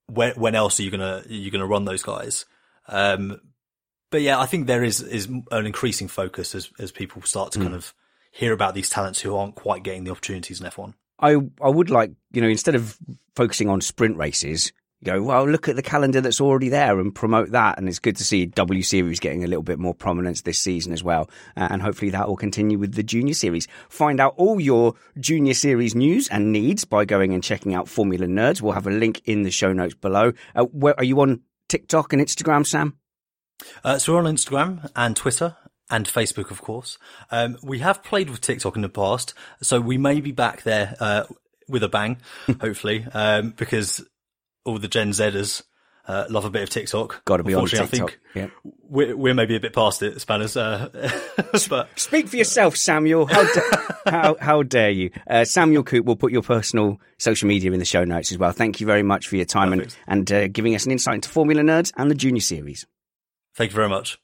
[0.08, 2.46] When when else are you gonna are you gonna run those guys?
[2.88, 3.42] Um,
[4.12, 7.60] but yeah, I think there is is an increasing focus as as people start to
[7.60, 7.64] mm.
[7.64, 7.94] kind of
[8.32, 10.94] hear about these talents who aren't quite getting the opportunities in F1.
[11.20, 12.98] I I would like you know instead of
[13.36, 14.72] focusing on sprint races,
[15.04, 17.78] go, well, look at the calendar that's already there and promote that.
[17.78, 20.94] And it's good to see W Series getting a little bit more prominence this season
[20.94, 21.30] as well.
[21.56, 23.68] Uh, and hopefully that will continue with the Junior Series.
[23.90, 28.26] Find out all your Junior Series news and needs by going and checking out Formula
[28.26, 28.62] Nerds.
[28.62, 30.34] We'll have a link in the show notes below.
[30.56, 32.98] Uh, where, are you on TikTok and Instagram, Sam?
[33.84, 35.56] Uh, so we're on Instagram and Twitter
[35.90, 36.98] and Facebook, of course.
[37.32, 40.96] Um, we have played with TikTok in the past, so we may be back there
[41.00, 41.24] uh,
[41.68, 42.18] with a bang,
[42.60, 44.04] hopefully, um, because
[44.66, 45.62] all the Gen Zers
[46.08, 47.24] uh, love a bit of TikTok.
[47.26, 47.82] Got to be on TikTok.
[47.82, 48.48] I think yeah.
[48.88, 50.56] we're, we're maybe a bit past it, Spanners.
[50.56, 50.90] Uh,
[51.70, 53.26] but Speak for yourself, Samuel.
[53.26, 55.12] How, da- how, how dare you?
[55.28, 58.52] Uh, Samuel Coop will put your personal social media in the show notes as well.
[58.52, 59.98] Thank you very much for your time Perfect.
[60.08, 62.86] and, and uh, giving us an insight into Formula Nerds and the Junior Series.
[63.56, 64.20] thank you very much.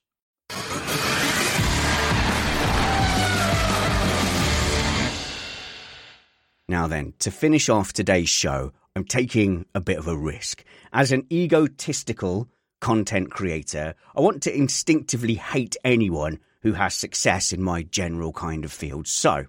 [6.67, 10.65] Now then, to finish off today's show, I'm taking a bit of a risk.
[10.91, 12.49] As an egotistical
[12.81, 18.65] content creator, I want to instinctively hate anyone who has success in my general kind
[18.65, 19.07] of field.
[19.07, 19.45] So,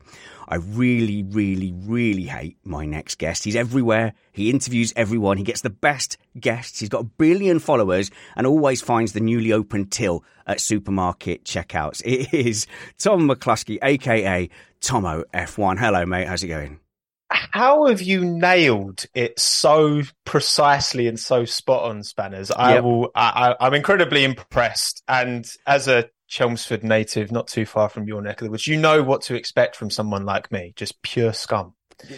[0.48, 3.42] I really, really, really hate my next guest.
[3.42, 4.14] He's everywhere.
[4.30, 5.38] He interviews everyone.
[5.38, 6.78] He gets the best guests.
[6.78, 12.00] He's got a billion followers and always finds the newly opened till at supermarket checkouts.
[12.04, 14.48] It is Tom McCluskey, aka
[14.80, 15.78] Tomo F1.
[15.78, 16.28] Hello, mate.
[16.28, 16.81] How's it going?
[17.50, 22.50] How have you nailed it so precisely and so spot on, Spanners?
[22.54, 22.84] I Yep.
[22.84, 23.10] will.
[23.14, 25.02] I, I, I'm incredibly impressed.
[25.08, 28.76] And as a Chelmsford native, not too far from your neck of the woods, you
[28.76, 30.72] know what to expect from someone like me.
[30.76, 31.74] Just pure scum.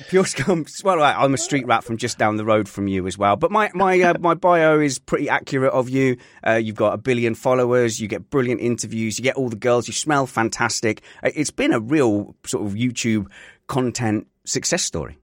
[0.08, 0.64] Pure scum.
[0.82, 3.36] Well, right, I'm a street rat from just down the road from you as well.
[3.36, 6.16] But my my uh, my bio is pretty accurate of you.
[6.46, 8.00] Uh, you've got a billion followers.
[8.00, 9.18] You get brilliant interviews.
[9.18, 9.86] You get all the girls.
[9.86, 11.02] You smell fantastic.
[11.22, 13.26] Uh, It's been a real sort of YouTube
[13.66, 15.18] content success story.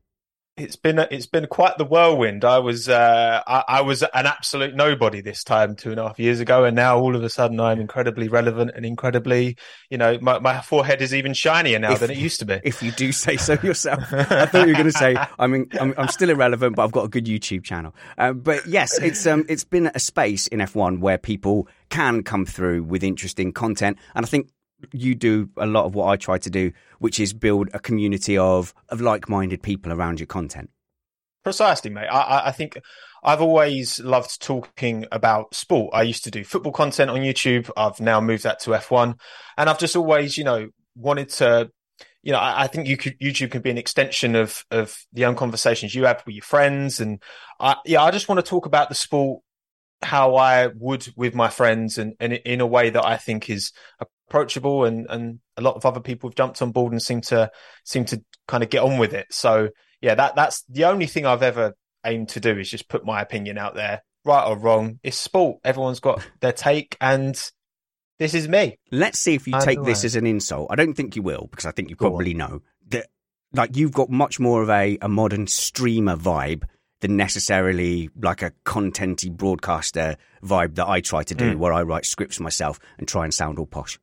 [0.58, 2.44] It's been it's been quite the whirlwind.
[2.44, 6.20] I was uh, I, I was an absolute nobody this time two and a half
[6.20, 9.56] years ago, and now all of a sudden I'm incredibly relevant and incredibly,
[9.90, 12.60] you know, my, my forehead is even shinier now If- than it used to be.
[12.66, 15.68] If you do say so yourself, I thought you were going to say I'm, in,
[15.80, 17.96] I'm I'm still irrelevant, but I've got a good YouTube channel.
[18.18, 22.46] Uh, but yes, it's um it's been a space in F1 where people can come
[22.46, 24.50] through with interesting content, and I think
[24.92, 28.38] you do a lot of what I try to do, which is build a community
[28.38, 30.70] of of like minded people around your content.
[31.44, 32.08] Precisely, mate.
[32.08, 32.78] I, I- think
[33.24, 35.92] I've always loved talking about sport.
[35.94, 37.70] I used to do football content on YouTube.
[37.78, 39.20] I've now moved that to F1,
[39.58, 41.72] and I've just always, you know, wanted to.
[42.24, 45.26] You know, I, I think you could, YouTube can be an extension of of the
[45.26, 47.22] own conversations you have with your friends, and
[47.60, 49.42] I, yeah, I just want to talk about the sport
[50.04, 53.72] how I would with my friends, and, and in a way that I think is
[54.32, 57.52] approachable, and and a lot of other people have jumped on board and seem to
[57.84, 59.28] seem to kind of get on with it.
[59.32, 59.70] So
[60.02, 61.76] yeah, that that's the only thing I've ever
[62.06, 65.00] aimed to do is just put my opinion out there, right or wrong.
[65.04, 65.60] It's sport.
[65.64, 67.36] Everyone's got their take, and
[68.20, 68.78] this is me.
[68.92, 70.68] Let's see if you Either take this as an insult.
[70.72, 72.12] I don't think you will, because I think you Go on.
[72.14, 73.08] probably know that
[73.54, 76.64] like you've got much more of a, a modern streamer vibe
[77.02, 81.58] than necessarily like a contenty broadcaster vibe that I try to do, Mm.
[81.58, 84.00] where I write scripts myself and try and sound all posh.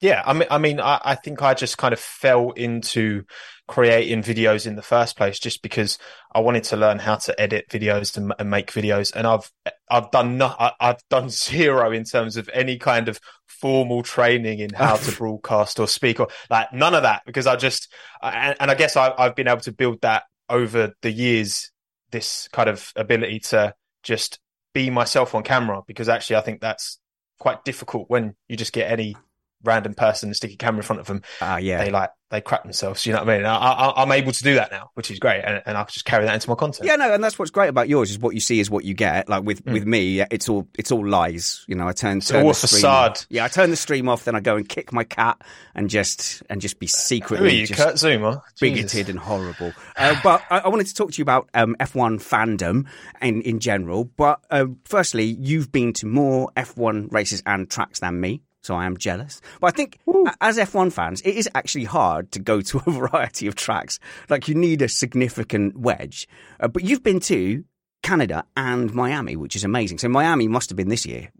[0.00, 3.22] Yeah, I mean, I mean, I, I think I just kind of fell into
[3.66, 5.98] creating videos in the first place just because
[6.34, 9.50] I wanted to learn how to edit videos and, and make videos, and I've
[9.90, 14.58] I've done no, I, I've done zero in terms of any kind of formal training
[14.58, 17.90] in how to broadcast or speak or like none of that because I just
[18.22, 21.70] and, and I guess I, I've been able to build that over the years.
[22.12, 24.38] This kind of ability to just
[24.74, 27.00] be myself on camera because actually I think that's
[27.38, 29.16] quite difficult when you just get any
[29.64, 31.22] random person and stick a camera in front of them.
[31.40, 31.84] Ah, yeah.
[31.84, 33.06] They like they crap themselves.
[33.06, 33.46] You know what I mean?
[33.46, 35.92] I, I, I'm able to do that now, which is great, and, and I can
[35.92, 36.84] just carry that into my content.
[36.88, 38.94] Yeah, no, and that's what's great about yours is what you see is what you
[38.94, 39.28] get.
[39.28, 39.72] Like with, Mm.
[39.74, 41.64] with me, it's all it's all lies.
[41.68, 43.12] You know, I turn, turn all facade.
[43.12, 43.26] off.
[43.30, 45.40] Yeah, I turn the stream off, then I go and kick my cat
[45.76, 48.42] and just and just be Who secretly you, just Kurt Zouma?
[48.60, 49.08] bigoted Jesus.
[49.08, 49.72] and horrible.
[49.96, 52.86] Uh, but I, I wanted to talk to you about um, F1 fandom
[53.22, 54.04] in, in general.
[54.04, 58.42] But uh, firstly, you've been to more F1 races and tracks than me.
[58.66, 59.40] So I am jealous.
[59.60, 60.00] But I think
[60.40, 64.00] as F1 fans, it is actually hard to go to a variety of tracks.
[64.28, 66.28] Like you need a significant wedge.
[66.58, 67.64] Uh, but you've been to
[68.02, 69.98] Canada and Miami, which is amazing.
[69.98, 71.30] So Miami must have been this year.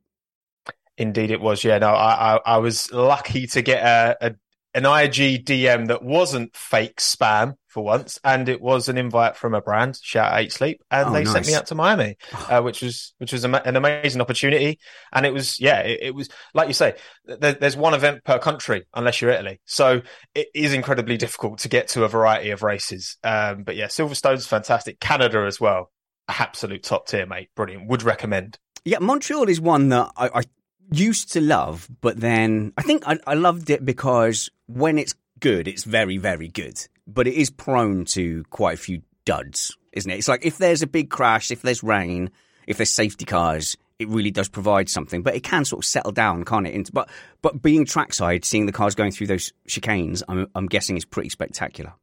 [0.96, 1.62] Indeed, it was.
[1.62, 4.34] Yeah, no, I, I, I was lucky to get a, a
[4.74, 9.52] an IG DM that wasn't fake spam for once, and it was an invite from
[9.52, 12.16] a brand, Shout Out Eight Sleep, and Oh, they sent me out to Miami,
[12.48, 14.78] uh, which was which was an amazing opportunity.
[15.12, 16.94] And it was, yeah, it, it was like you say,
[17.26, 20.00] there, there's one event per country, unless you're Italy, so
[20.34, 23.18] it is incredibly difficult to get to a variety of races.
[23.22, 25.92] Um, but yeah, Silverstone's fantastic, Canada as well,
[26.28, 27.88] absolute top tier, mate, brilliant.
[27.88, 28.58] Would recommend.
[28.86, 30.42] Yeah, Montreal is one that I, I
[30.90, 35.68] used to love, but then I think I, I loved it because when it's good,
[35.68, 36.78] it's very, very good.
[37.06, 40.18] But it is prone to quite a few duds, isn't it?
[40.18, 42.30] It's like if there's a big crash, if there's rain,
[42.66, 45.22] if there's safety cars, it really does provide something.
[45.22, 46.90] But it can sort of settle down, can't it?
[46.92, 47.08] But
[47.42, 51.30] but being trackside, seeing the cars going through those chicanes, I'm, I'm guessing is pretty
[51.30, 51.94] spectacular.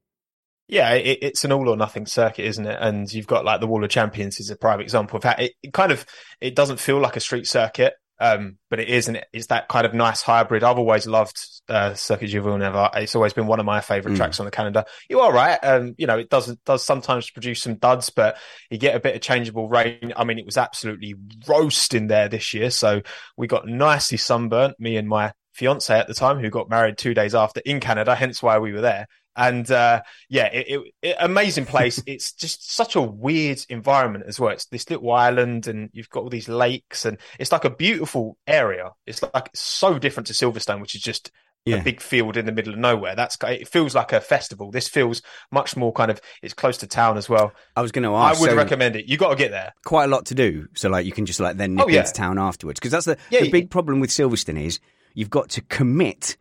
[0.67, 2.77] Yeah, it, it's an all or nothing circuit, isn't it?
[2.79, 5.53] And you've got like the Wall of Champions is a prime example of how it,
[5.61, 6.05] it kind of
[6.39, 7.93] it doesn't feel like a street circuit,
[8.23, 10.63] um, but it is, and it's that kind of nice hybrid.
[10.63, 12.91] I've always loved uh, Circuit du Villeneuve.
[12.95, 14.17] It's always been one of my favorite mm.
[14.17, 14.85] tracks on the calendar.
[15.09, 15.59] You are right.
[15.61, 18.37] Um, you know, it does does sometimes produce some duds, but
[18.69, 20.13] you get a bit of changeable rain.
[20.15, 21.15] I mean, it was absolutely
[21.49, 23.01] roasting there this year, so
[23.35, 24.79] we got nicely sunburnt.
[24.79, 28.15] Me and my fiance at the time, who got married two days after in Canada,
[28.15, 29.05] hence why we were there.
[29.35, 32.01] And uh, yeah, it, it, it, amazing place.
[32.07, 34.51] it's just such a weird environment as well.
[34.51, 38.37] It's this little island, and you've got all these lakes, and it's like a beautiful
[38.47, 38.91] area.
[39.05, 41.31] It's like so different to Silverstone, which is just
[41.65, 41.77] yeah.
[41.77, 43.15] a big field in the middle of nowhere.
[43.15, 44.71] That's it feels like a festival.
[44.71, 45.21] This feels
[45.51, 47.53] much more kind of it's close to town as well.
[47.75, 48.37] I was going to ask.
[48.37, 49.05] I would so recommend it.
[49.05, 49.73] You got to get there.
[49.85, 52.01] Quite a lot to do, so like you can just like then nip oh, yeah.
[52.01, 54.79] into town afterwards because that's the, yeah, the big problem with Silverstone is
[55.13, 56.37] you've got to commit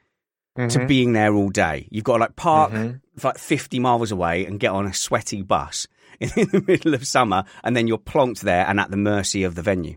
[0.57, 0.69] mm-hmm.
[0.69, 1.89] to being there all day.
[1.91, 3.27] You've got to like park mm-hmm.
[3.27, 5.87] like 50 miles away and get on a sweaty bus
[6.21, 9.55] in the middle of summer, and then you're plonked there and at the mercy of
[9.55, 9.97] the venue.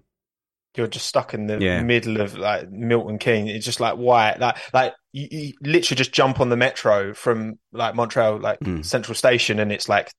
[0.76, 1.82] You're just stuck in the yeah.
[1.82, 3.50] middle of like Milton Keynes.
[3.50, 7.60] It's just like why, like, like you, you, literally just jump on the metro from
[7.72, 8.84] like Montreal, like mm.
[8.84, 10.12] Central Station, and it's like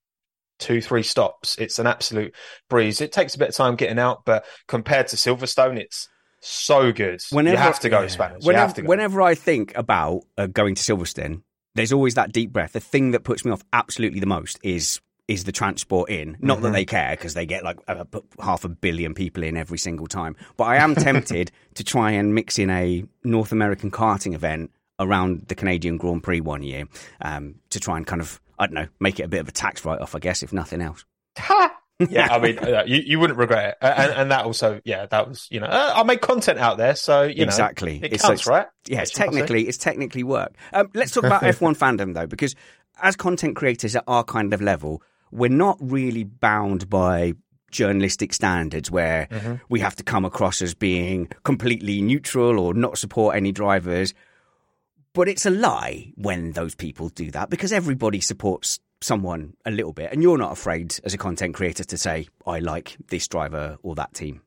[0.58, 1.56] two, three stops.
[1.58, 2.34] It's an absolute
[2.70, 3.02] breeze.
[3.02, 6.08] It takes a bit of time getting out, but compared to Silverstone, it's
[6.40, 7.20] so good.
[7.30, 8.08] Whenever, you have to go yeah.
[8.08, 8.44] Spanish.
[8.44, 8.88] Whenever, go.
[8.88, 11.42] whenever I think about uh, going to Silverstone,
[11.74, 12.72] there's always that deep breath.
[12.72, 16.36] The thing that puts me off absolutely the most is is the transport in.
[16.40, 16.64] Not mm-hmm.
[16.64, 19.78] that they care because they get like a, a, half a billion people in every
[19.78, 20.36] single time.
[20.56, 24.70] But I am tempted to try and mix in a North American karting event
[25.00, 26.84] around the Canadian Grand Prix one year
[27.20, 29.52] um, to try and kind of I don't know make it a bit of a
[29.52, 31.04] tax write off, I guess, if nothing else.
[31.98, 35.28] Yeah, I mean, uh, you, you wouldn't regret it, and, and that also, yeah, that
[35.28, 38.20] was, you know, uh, I make content out there, so you exactly, know, exactly, it
[38.20, 38.66] counts, it's, right?
[38.86, 40.54] Yeah, it's technically, it's technically work.
[40.72, 42.54] Um, let's talk about F1 fandom though, because
[43.02, 47.34] as content creators at our kind of level, we're not really bound by
[47.70, 49.54] journalistic standards where mm-hmm.
[49.68, 54.14] we have to come across as being completely neutral or not support any drivers.
[55.12, 59.92] But it's a lie when those people do that because everybody supports someone a little
[59.92, 63.78] bit, and you're not afraid as a content creator to say, "I like this driver
[63.82, 64.42] or that team."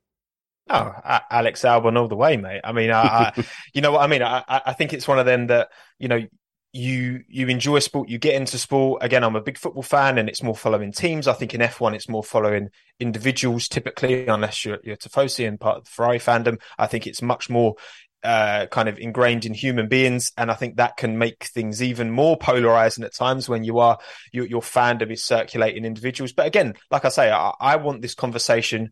[0.70, 0.94] Oh,
[1.32, 2.62] Alex Albon all the way, mate.
[2.64, 3.02] I mean, I,
[3.36, 4.22] I you know what I mean.
[4.22, 6.26] I, I think it's one of them that you know
[6.72, 9.04] you you enjoy sport, you get into sport.
[9.04, 11.28] Again, I'm a big football fan, and it's more following teams.
[11.28, 12.70] I think in F1, it's more following
[13.00, 16.62] individuals typically, unless you're, you're Tifosi and part of the Ferrari fandom.
[16.78, 17.76] I think it's much more
[18.24, 22.12] uh, kind of ingrained in human beings, and I think that can make things even
[22.12, 23.98] more polarizing at times when you are
[24.32, 26.34] your, your fandom is circulating individuals.
[26.34, 28.92] But again, like I say, I, I want this conversation,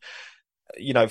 [0.77, 1.07] you know,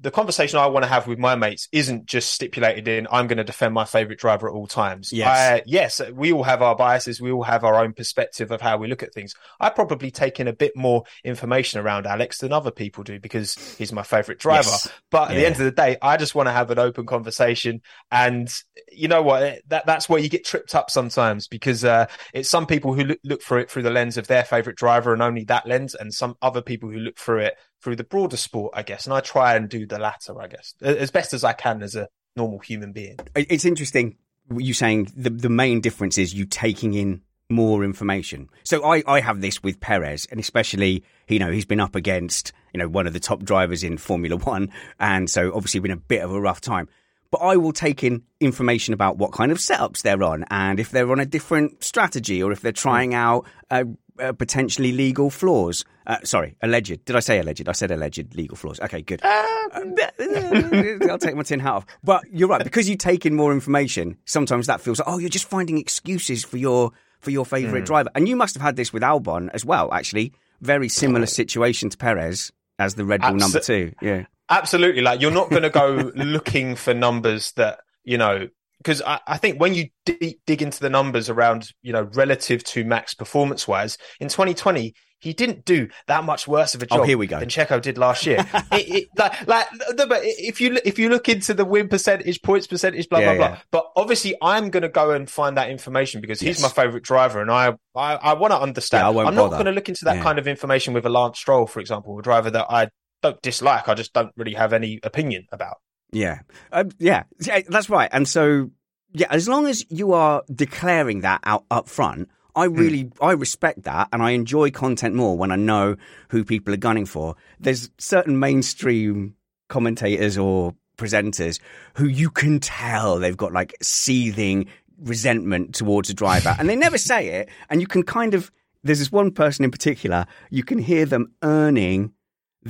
[0.00, 3.36] the conversation I want to have with my mates isn't just stipulated in I'm going
[3.36, 5.12] to defend my favorite driver at all times.
[5.12, 5.28] Yes.
[5.28, 7.20] I, yes, we all have our biases.
[7.20, 9.34] We all have our own perspective of how we look at things.
[9.60, 13.54] I probably take in a bit more information around Alex than other people do because
[13.76, 14.70] he's my favorite driver.
[14.70, 14.88] Yes.
[15.10, 15.40] But at yeah.
[15.40, 17.82] the end of the day, I just want to have an open conversation.
[18.10, 18.52] And
[18.90, 19.60] you know what?
[19.68, 23.18] That that's where you get tripped up sometimes because uh, it's some people who look,
[23.22, 26.14] look for it through the lens of their favorite driver and only that lens, and
[26.14, 29.06] some other people who look through it through the broader sport, I guess.
[29.06, 31.94] And I try and do the latter, I guess, as best as I can as
[31.94, 33.18] a normal human being.
[33.34, 34.16] It's interesting
[34.56, 38.48] you saying the the main difference is you taking in more information.
[38.64, 42.52] So I, I have this with Perez, and especially, you know, he's been up against,
[42.72, 45.96] you know, one of the top drivers in Formula One, and so obviously been a
[45.96, 46.88] bit of a rough time.
[47.30, 50.90] But I will take in information about what kind of setups they're on, and if
[50.90, 53.84] they're on a different strategy, or if they're trying out a
[54.20, 55.84] uh, potentially legal flaws.
[56.06, 57.04] Uh, sorry, alleged.
[57.04, 57.68] Did I say alleged?
[57.68, 58.80] I said alleged legal flaws.
[58.80, 59.20] Okay, good.
[59.24, 59.46] Uh,
[61.10, 61.86] I'll take my tin hat off.
[62.02, 64.16] But you're right because you take in more information.
[64.24, 67.86] Sometimes that feels like oh, you're just finding excuses for your for your favorite mm.
[67.86, 68.10] driver.
[68.14, 69.92] And you must have had this with Albon as well.
[69.92, 73.92] Actually, very similar situation to Perez as the Red Bull Abs- number two.
[74.00, 75.02] Yeah, absolutely.
[75.02, 78.48] Like you're not going to go looking for numbers that you know
[78.82, 82.64] because I, I, think when you dig, dig into the numbers around, you know, relative
[82.64, 86.96] to Max performance wise in 2020, he didn't do that much worse of a oh,
[86.96, 87.38] job oh, here we go.
[87.38, 88.38] than Checo did last year.
[88.72, 92.66] it, it, like, like, but if you if you look into the win percentage, points
[92.66, 93.58] percentage, blah yeah, blah blah.
[93.70, 96.62] But obviously, I'm going to go and find that information because he's yes.
[96.62, 99.14] my favorite driver, and I I, I want to understand.
[99.14, 100.22] Yeah, I'm not going to look into that yeah.
[100.22, 102.88] kind of information with a Lance Stroll, for example, a driver that I
[103.22, 103.88] don't dislike.
[103.90, 105.76] I just don't really have any opinion about.
[106.12, 106.40] Yeah,
[106.72, 108.10] um, yeah, that's right.
[108.12, 108.70] And so,
[109.12, 112.74] yeah, as long as you are declaring that out up front, I hmm.
[112.74, 113.12] really mm.
[113.20, 115.96] I respect that, and I enjoy content more when I know
[116.30, 117.36] who people are gunning for.
[117.58, 119.36] There's certain mainstream
[119.68, 121.58] commentators or presenters
[121.94, 124.66] who you can tell they've got like seething
[124.98, 128.52] resentment towards a driver and they never say it and you can kind of
[128.84, 132.12] there's this one person in particular you can hear them earning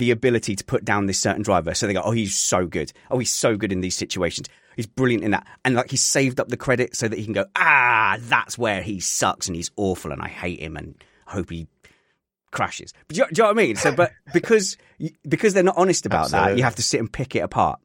[0.01, 1.75] the ability to put down this certain driver.
[1.75, 2.93] So they go oh he's so good.
[3.11, 4.49] Oh he's so good in these situations.
[4.77, 5.47] He's brilliant in that.
[5.65, 8.83] And like he's saved up the credit so that he can go ah that's where
[8.83, 10.95] he sucks and he's awful and i hate him and
[11.27, 11.69] hope he
[12.51, 12.93] crashes.
[13.07, 13.77] But do you, do you know what i mean?
[13.77, 14.77] So but because
[15.29, 16.51] because they're not honest about Absolutely.
[16.51, 17.79] that you have to sit and pick it apart.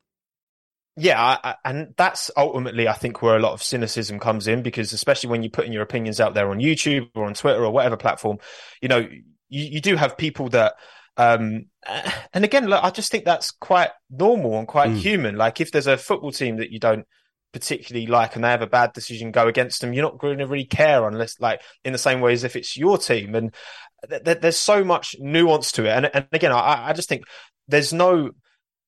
[0.98, 4.62] Yeah, I, I, and that's ultimately, I think, where a lot of cynicism comes in
[4.64, 7.72] because, especially when you're putting your opinions out there on YouTube or on Twitter or
[7.72, 8.40] whatever platform,
[8.82, 10.76] you know, you, you do have people that,
[11.18, 11.66] um,
[12.34, 14.98] and again, look, I just think that's quite normal and quite mm.
[14.98, 15.36] human.
[15.38, 17.06] Like, if there's a football team that you don't
[17.54, 20.48] particularly like and they have a bad decision go against them, you're not going to
[20.48, 23.36] really care unless, like, in the same way as if it's your team.
[23.36, 23.54] And
[24.10, 25.90] th- th- there's so much nuance to it.
[25.90, 27.24] And, and again, I, I just think
[27.68, 28.32] there's no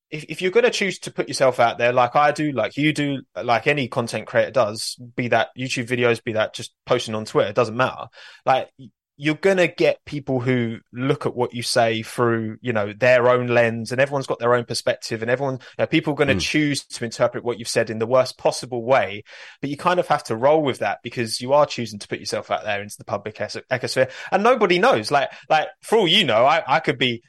[0.09, 2.78] if, if you're going to choose to put yourself out there like I do, like
[2.78, 7.15] you do, like any content creator does, be that YouTube videos, be that just posting
[7.15, 8.07] on Twitter, it doesn't matter.
[8.45, 8.69] Like
[9.18, 13.28] you're going to get people who look at what you say through, you know, their
[13.30, 16.28] own lens and everyone's got their own perspective and everyone, you know, people are going
[16.28, 16.41] to mm.
[16.41, 19.24] choose to interpret what you've said in the worst possible way.
[19.59, 22.20] But you kind of have to roll with that because you are choosing to put
[22.20, 25.09] yourself out there into the public ecosphere and nobody knows.
[25.09, 27.24] Like, like for all you know, I, I could be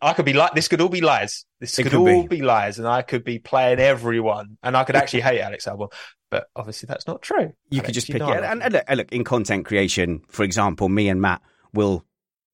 [0.00, 1.44] I could be like this could all be lies.
[1.60, 2.38] This could, could, all be.
[2.38, 2.42] be.
[2.42, 5.92] lies, and I could be playing everyone, and I could actually hate Alex Albon.
[6.30, 7.52] But obviously, that's not true.
[7.70, 8.22] You Alex, could just pick it.
[8.22, 11.42] And, and, look, look, in content creation, for example, me and Matt
[11.72, 12.04] will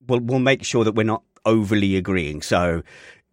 [0.06, 2.42] will will make sure that we're not overly agreeing.
[2.42, 2.82] So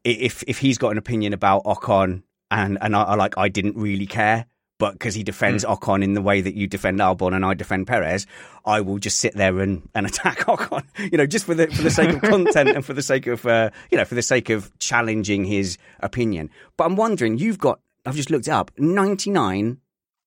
[0.03, 3.77] if if he's got an opinion about Ocon and and I, I like I didn't
[3.77, 4.45] really care,
[4.81, 5.77] but because he defends mm.
[5.77, 8.25] Ocon in the way that you defend Albon and I defend Perez,
[8.65, 11.83] I will just sit there and, and attack Ocon, you know, just for the for
[11.83, 14.49] the sake of content and for the sake of uh, you know for the sake
[14.49, 16.49] of challenging his opinion.
[16.77, 19.77] But I'm wondering, you've got I've just looked up ninety nine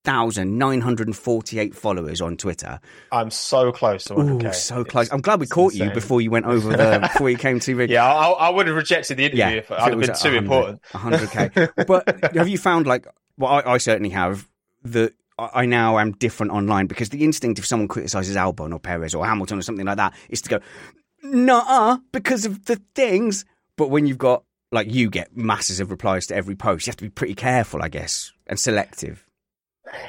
[0.05, 2.79] thousand nine hundred and forty eight followers on Twitter.
[3.11, 4.45] I'm so close to 100k.
[4.45, 5.11] Ooh, so close.
[5.11, 5.89] I'm glad we caught insane.
[5.89, 7.85] you before you went over the before you came to.
[7.87, 10.81] yeah, I, I, would have rejected the interview yeah, if, I'd have been too important.
[10.93, 11.87] 100k.
[11.87, 13.05] but have you found like
[13.37, 14.47] well, I, I certainly have
[14.83, 19.13] that I now am different online because the instinct if someone criticizes Albon or Perez
[19.13, 20.59] or Hamilton or something like that is to go,
[21.23, 23.43] nah, because of the things.
[23.77, 26.97] But when you've got like you get masses of replies to every post, you have
[26.97, 29.25] to be pretty careful, I guess, and selective.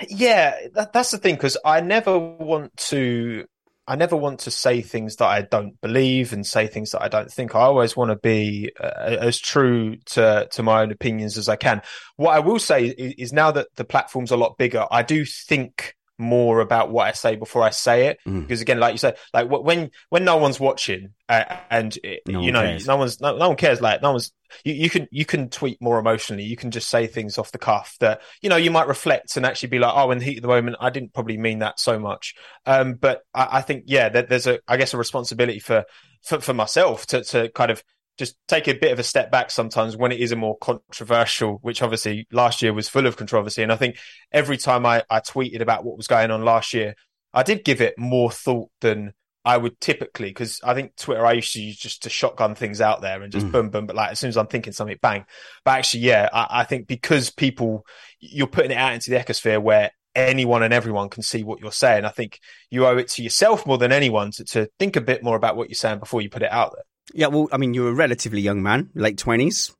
[0.08, 3.46] Yeah, that, that's the thing because I never want to
[3.88, 7.08] I never want to say things that I don't believe and say things that I
[7.08, 7.54] don't think.
[7.54, 11.56] I always want to be uh, as true to to my own opinions as I
[11.56, 11.82] can.
[12.16, 15.24] What I will say is, is, now that the platform's a lot bigger, I do
[15.24, 18.18] think more about what I say before I say it.
[18.26, 18.42] Mm.
[18.42, 22.40] Because again, like you said, like when when no one's watching uh, and it, no
[22.40, 22.86] you know cares.
[22.86, 23.80] no one's no, no one cares.
[23.80, 24.32] Like no one's
[24.64, 26.44] you, you can you can tweet more emotionally.
[26.44, 29.44] You can just say things off the cuff that you know you might reflect and
[29.44, 31.80] actually be like, oh, in the heat of the moment, I didn't probably mean that
[31.80, 32.34] so much.
[32.64, 35.84] Um, but I, I think yeah, there, there's a I guess a responsibility for
[36.22, 37.82] for, for myself to to kind of
[38.16, 41.58] just take a bit of a step back sometimes when it is a more controversial,
[41.62, 43.62] which obviously last year was full of controversy.
[43.62, 43.96] And I think
[44.32, 46.94] every time I, I tweeted about what was going on last year,
[47.32, 49.12] I did give it more thought than
[49.44, 52.80] I would typically, because I think Twitter, I used to use just to shotgun things
[52.80, 53.52] out there and just mm.
[53.52, 53.86] boom, boom.
[53.86, 55.24] But like as soon as I'm thinking something, bang.
[55.64, 57.86] But actually, yeah, I, I think because people,
[58.18, 61.70] you're putting it out into the ecosphere where anyone and everyone can see what you're
[61.70, 62.04] saying.
[62.04, 62.40] I think
[62.70, 65.56] you owe it to yourself more than anyone to, to think a bit more about
[65.56, 66.84] what you're saying before you put it out there.
[67.16, 69.74] Yeah, well, I mean, you're a relatively young man, late twenties,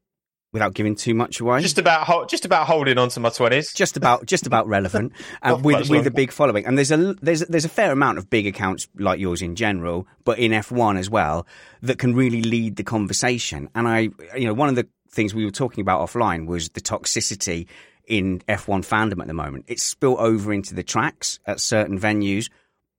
[0.52, 1.60] without giving too much away.
[1.60, 3.74] Just about, just about holding on to my twenties.
[3.74, 5.12] Just about, just about relevant,
[5.42, 6.64] and with with a big following.
[6.64, 10.06] And there's a there's there's a fair amount of big accounts like yours in general,
[10.24, 11.46] but in F1 as well,
[11.82, 13.68] that can really lead the conversation.
[13.74, 16.80] And I, you know, one of the things we were talking about offline was the
[16.80, 17.66] toxicity
[18.06, 19.66] in F1 fandom at the moment.
[19.68, 22.48] It's spilt over into the tracks at certain venues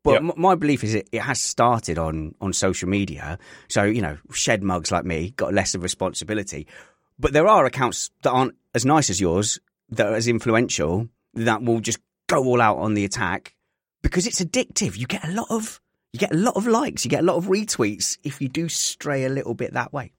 [0.03, 0.37] but yep.
[0.37, 3.37] my belief is it, it has started on, on social media.
[3.67, 6.67] So, you know, shed mugs like me got less of responsibility.
[7.19, 11.63] But there are accounts that aren't as nice as yours, that are as influential, that
[11.63, 13.55] will just go all out on the attack
[14.01, 14.97] because it's addictive.
[14.97, 15.81] You get a lot of
[16.13, 18.69] you get a lot of likes, you get a lot of retweets if you do
[18.69, 20.13] stray a little bit that way.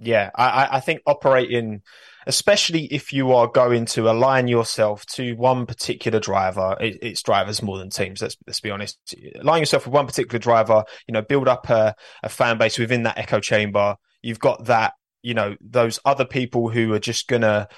[0.00, 1.82] Yeah, I, I think operating
[2.26, 6.76] especially if you are going to align yourself to one particular driver.
[6.80, 8.22] It, it's drivers more than teams.
[8.22, 8.98] Let's let's be honest.
[9.40, 10.84] Align yourself with one particular driver.
[11.06, 13.96] You know, build up a, a fan base within that echo chamber.
[14.22, 14.94] You've got that.
[15.22, 17.68] You know, those other people who are just gonna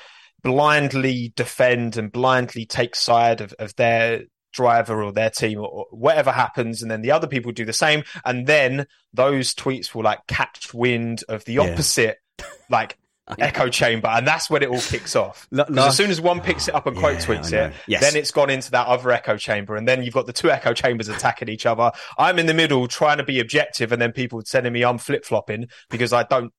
[0.42, 4.22] blindly defend and blindly take side of, of their
[4.53, 8.05] driver or their team or whatever happens and then the other people do the same
[8.24, 12.46] and then those tweets will like catch wind of the opposite yeah.
[12.70, 12.98] like
[13.38, 15.46] echo chamber, and that's when it all kicks off.
[15.50, 18.00] Because as soon as one picks it up and quote Yeah, tweets it, Yes.
[18.00, 20.74] then it's gone into that other echo chamber, and then you've got the two echo
[20.74, 21.92] chambers attacking each other.
[22.18, 25.24] I'm in the middle trying to be objective, and then people sending me I'm flip
[25.24, 26.53] flopping because I don't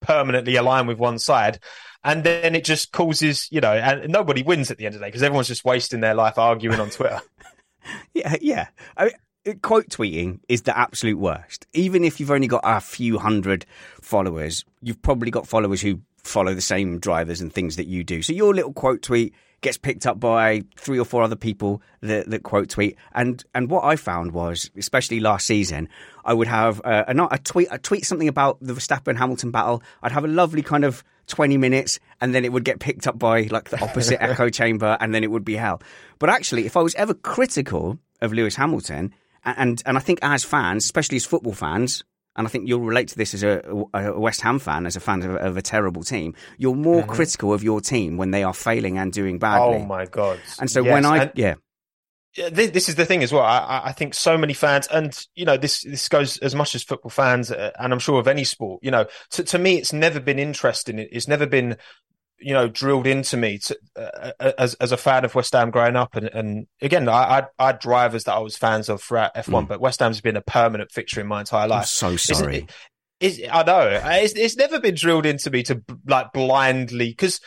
[0.00, 1.58] permanently align with one side.
[2.02, 5.06] And then it just causes, you know, and nobody wins at the end of the
[5.06, 7.20] day because everyone's just wasting their life arguing on Twitter.
[8.12, 8.66] Yeah, yeah.
[8.94, 9.14] I mean,
[9.48, 11.66] uh, quote tweeting is the absolute worst.
[11.72, 13.64] Even if you've only got a few hundred
[14.02, 18.20] followers, you've probably got followers who follow the same drivers and things that you do.
[18.20, 22.30] So your little quote tweet gets picked up by three or four other people that,
[22.30, 22.96] that quote tweet.
[23.12, 25.88] And and what I found was, especially last season,
[26.24, 29.82] I would have uh, a, a tweet a tweet something about the Verstappen Hamilton battle.
[30.02, 33.18] I'd have a lovely kind of 20 minutes and then it would get picked up
[33.18, 35.80] by like the opposite echo chamber and then it would be hell.
[36.18, 40.44] But actually, if I was ever critical of Lewis Hamilton, and and I think as
[40.44, 42.04] fans, especially as football fans,
[42.40, 43.60] and I think you'll relate to this as a,
[43.94, 47.52] a West Ham fan, as a fan of, of a terrible team, you're more critical
[47.52, 49.76] of your team when they are failing and doing badly.
[49.76, 50.40] oh my god!
[50.58, 51.54] And so Yes, when I and- yeah
[52.50, 53.42] this, is the thing as well.
[53.42, 56.74] I, I- I think so many fans, and you know, this this goes as much
[56.74, 58.82] as football fans, uh, and I'm sure of any sport.
[58.82, 60.98] You know, to, to me, it's never been interesting.
[60.98, 61.76] It's never been,
[62.40, 65.70] you know, drilled into me to, uh, uh, as as a fan of West Ham
[65.70, 66.16] growing up.
[66.16, 69.64] And, and again, I, I I had drivers that I was fans of throughout F1,
[69.64, 69.68] Mm.
[69.68, 71.80] but West Ham's been a permanent fixture in my entire life.
[71.82, 72.66] I'm so sorry.
[73.20, 77.40] It's, I know it's, it's never been drilled into me to like blindly because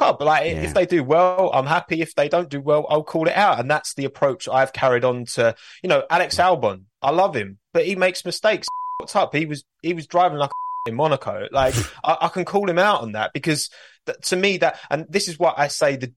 [0.00, 0.20] up.
[0.20, 0.62] Like Yeah.
[0.62, 2.00] if they do well, I'm happy.
[2.00, 3.60] If they don't do well, I'll call it out.
[3.60, 5.54] And that's the approach I've carried on to.
[5.82, 6.84] You know, Alex Albon.
[7.02, 8.66] I love him, but he makes mistakes.
[8.98, 9.34] What's up?
[9.34, 10.54] He was he was driving like a
[10.90, 11.46] in Monaco.
[11.50, 13.70] Like I, I can call him out on that because
[14.06, 16.12] that, to me that and this is what I say the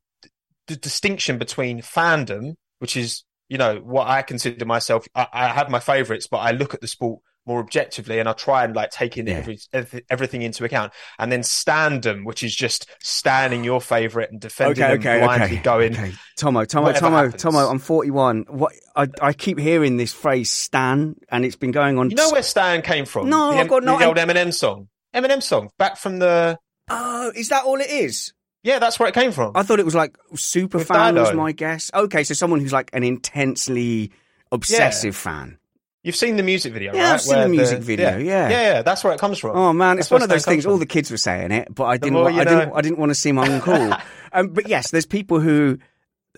[0.68, 5.08] the distinction between fandom, which is you know what I consider myself.
[5.16, 8.34] I, I have my favourites, but I look at the sport more objectively and I
[8.34, 9.36] try and like take in Yeah.
[9.36, 10.92] every, every, everything into account.
[11.18, 15.46] And then standom, which is just standing your favourite and defending Okay, them okay, blindly,
[15.46, 15.64] okay.
[15.64, 15.94] going.
[15.94, 16.12] Okay.
[16.36, 17.42] Tomo, Tomo, Tomo, happens.
[17.42, 17.60] Tomo.
[17.60, 18.48] I'm 41.
[18.50, 22.10] What I, I keep hearing this phrase "stan," and it's been going on.
[22.10, 23.30] You know where Stan came from?
[23.30, 24.90] No, the, I've got no- the old Eminem song.
[25.16, 26.60] Eminem song back from the.
[26.90, 28.34] Oh, is that all it is?
[28.64, 29.52] Yeah, that's where it came from.
[29.56, 31.38] I thought it was like super With fan was Dido.
[31.38, 31.90] my guess.
[31.94, 34.12] Okay, so someone who's like an intensely
[34.52, 35.58] obsessive fan.
[36.04, 37.14] You've seen the music video, Yeah, right?
[37.16, 38.50] I've seen Where the music video, yeah.
[38.50, 38.82] yeah, yeah.
[38.82, 39.58] That's where it comes from.
[39.58, 40.66] Oh man, it's That's where one of those things.
[40.66, 40.80] All from.
[40.80, 42.14] the kids were saying it, but I didn't.
[42.14, 42.70] more wa- you I didn't.
[42.70, 42.76] know.
[42.76, 44.02] I didn't want to seem uncool.
[44.34, 45.78] um, but yes, there's people who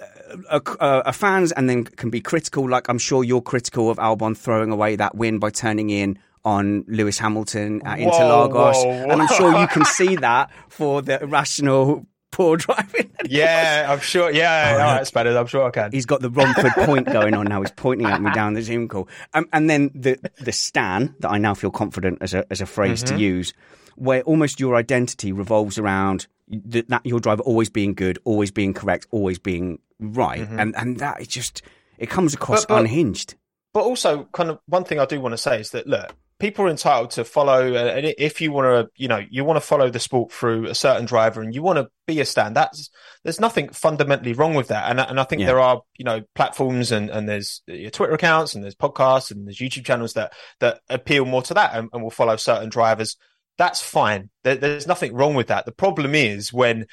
[0.02, 0.06] uh,
[0.50, 2.68] are, uh, are fans and then can be critical.
[2.68, 6.86] Like I'm sure you're critical of Albon throwing away that win by turning in on
[6.88, 11.22] Lewis Hamilton at Whoa, Interlagos, whoa, and I'm sure you can see that for the
[11.22, 13.12] irrational poor driving.
[13.30, 14.32] Yeah, I'm sure.
[14.32, 15.36] Yeah, Oh, right, Spanners.
[15.36, 15.92] I'm sure I can.
[15.92, 17.62] He's got the Romford point going on now.
[17.62, 19.08] He's pointing at me down the Zoom call.
[19.36, 22.66] Um, and then the the stan that I now feel confident as a as a
[22.66, 23.18] phrase Mm-hmm.
[23.18, 23.54] to use,
[23.98, 26.26] where almost your identity revolves around
[26.72, 30.98] th- that your driver always being good, always being correct, always being right, and and
[31.00, 31.62] that is just
[32.00, 32.74] it comes across Mm-hmm.
[32.74, 33.36] But- but- unhinged.
[33.74, 36.66] But also, kind of one thing I do want to say is that look, people
[36.66, 39.62] are entitled to follow, uh, and if you want to, you know, you want to
[39.62, 42.56] follow the sport through a certain driver, and you want to be a stand.
[42.56, 42.90] That's
[43.24, 45.48] there's nothing fundamentally wrong with that, and I- and I think Yeah.
[45.48, 49.46] there are, you know, platforms and and there's your Twitter accounts and there's podcasts and
[49.46, 53.18] there's YouTube channels that that appeal more to that and, and will follow certain drivers.
[53.58, 54.30] That's fine.
[54.44, 55.66] There, there's nothing wrong with that.
[55.66, 56.86] The problem is when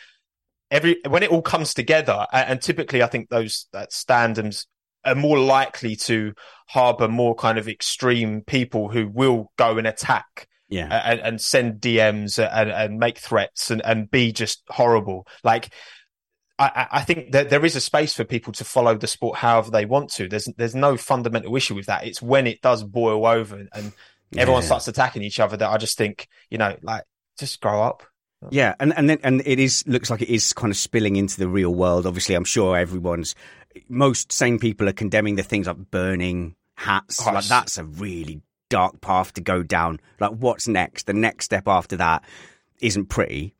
[0.71, 4.67] every when it all comes together, and, and typically I think those that standums
[5.07, 6.35] are more likely to
[6.69, 11.81] harbor more kind of extreme people who will go and attack Yeah, and, and send
[11.81, 15.27] DMs and, and make threats and, and be just horrible.
[15.45, 15.73] Like,
[16.59, 19.71] I, I- think that there is a space for people to follow the sport however
[19.71, 20.27] they want to.
[20.29, 22.07] There's there's no fundamental issue with that.
[22.07, 23.93] It's when it does boil over and
[24.37, 24.67] everyone Yeah.
[24.67, 27.05] starts attacking each other that I just think, you know, like
[27.39, 28.03] just grow up.
[28.51, 31.39] Yeah, and and then and it is looks like it is kind of spilling into
[31.39, 32.07] the real world.
[32.07, 33.35] Obviously, I'm sure everyone's
[33.89, 37.21] most sane people are condemning the things like burning hats.
[37.21, 40.01] Oh, like it's- that's a really dark path to go down.
[40.21, 41.07] Like what's next?
[41.07, 42.25] The next step after that
[42.81, 43.55] isn't pretty.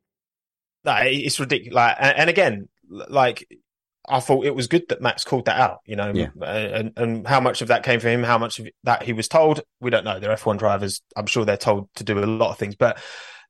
[0.85, 1.75] It- it's ridiculous.
[1.75, 3.49] Like, and again, like
[4.09, 5.81] I thought it was good that Max called that out.
[5.85, 6.29] You know, Yeah.
[6.41, 9.13] Uh, and and how much of that came from him, how much of that he
[9.13, 10.19] was told, we don't know.
[10.19, 11.03] They're F1 drivers.
[11.17, 12.99] I'm sure they're told to do a lot of things, but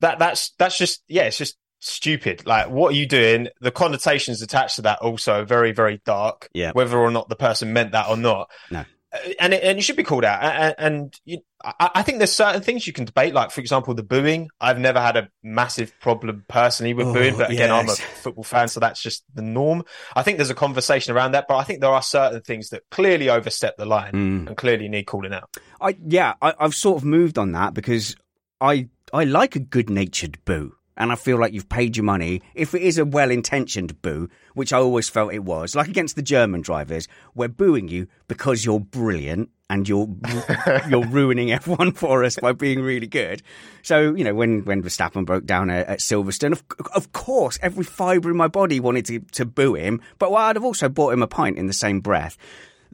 [0.01, 2.47] that that's that's just yeah, it's just stupid.
[2.47, 3.49] Like, what are you doing?
[3.61, 6.49] The connotations attached to that also are very very dark.
[6.55, 6.73] Yeah.
[6.73, 8.51] whether or not the person meant that or not.
[8.71, 8.85] No.
[9.25, 10.43] Uh, And it, and it should be called out.
[10.43, 13.95] And, and you, I, I think there's certain things you can debate, like for example,
[13.95, 14.49] the booing.
[14.61, 18.45] I've never had a massive problem personally with Oh, booing, but again, I'm a football
[18.45, 19.83] fan, so that's just the norm.
[20.15, 22.83] I think there's a conversation around that, but I think there are certain things that
[22.91, 24.47] clearly overstep the line Mm.
[24.47, 25.51] and clearly need calling out.
[25.81, 28.15] I yeah, I, I've sort of moved on that because
[28.61, 30.76] I I like a good natured boo.
[30.97, 32.43] And I feel like you've paid your money.
[32.55, 36.17] If it is a well intentioned boo, which I always felt it was, like against
[36.17, 40.09] the German drivers, we're booing you because you're brilliant and you're
[40.89, 43.43] you're ruining F1 for us by being really good.
[43.83, 47.85] So you know when when Verstappen broke down at, at Silverstone, of, of course every
[47.85, 51.13] fibre in my body wanted to to boo him, but well, I'd have also bought
[51.13, 52.37] him a pint in the same breath.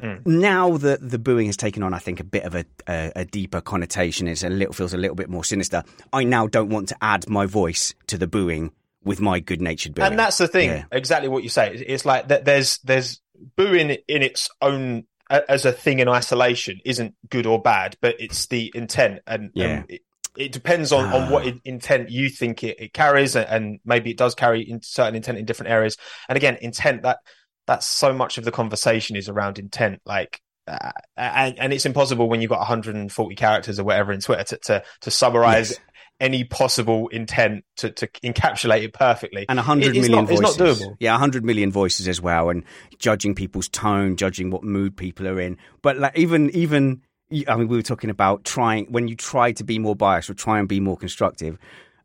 [0.01, 0.27] Mm.
[0.27, 3.25] Now that the booing has taken on, I think, a bit of a, a, a,
[3.25, 5.83] deeper connotation, it's a little feels a little bit more sinister.
[6.13, 8.73] I now don't want to add my voice to the booing
[9.05, 10.07] with my good natured booing.
[10.07, 10.85] And that's the thing, yeah.
[10.91, 11.75] exactly what you say.
[11.75, 12.45] It's like that.
[12.45, 13.21] There's there's
[13.57, 18.47] booing in its own as a thing in isolation isn't good or bad, but it's
[18.47, 19.83] the intent and, yeah.
[19.89, 20.03] it,
[20.37, 21.53] it, depends on, on what ah.
[21.65, 25.45] intent you think it, it carries, and maybe it does carry in certain intent in
[25.45, 25.97] different areas.
[26.29, 27.19] And again, intent that
[27.67, 30.01] that's so much of the conversation is around intent.
[30.05, 34.45] Like, uh, and, and it's impossible when you've got 140 characters or whatever in Twitter
[34.45, 35.81] to to, to summarize yes.
[36.21, 39.47] any possible intent to, to encapsulate it perfectly.
[39.49, 40.51] And 100 it, million not, voices.
[40.51, 40.97] It's not doable.
[41.01, 42.65] Yeah, 100 million voices as well, and
[42.99, 45.59] judging people's tone, judging what mood people are in.
[45.83, 47.03] But like even even
[47.49, 50.35] I mean, we were talking about trying when you try to be more biased or
[50.35, 51.59] try and be more constructive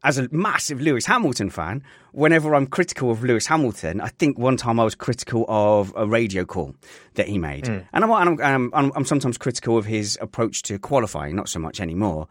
[0.08, 1.84] as a massive Lewis Hamilton fan,
[2.14, 6.08] whenever I'm critical of Lewis Hamilton, I think one time I was critical of a
[6.08, 6.76] radio call
[7.16, 7.86] that he made, mm.
[7.92, 11.60] and, I'm, I'm, um, I'm, I'm, sometimes critical of his approach to qualifying, not so
[11.60, 12.30] much anymore.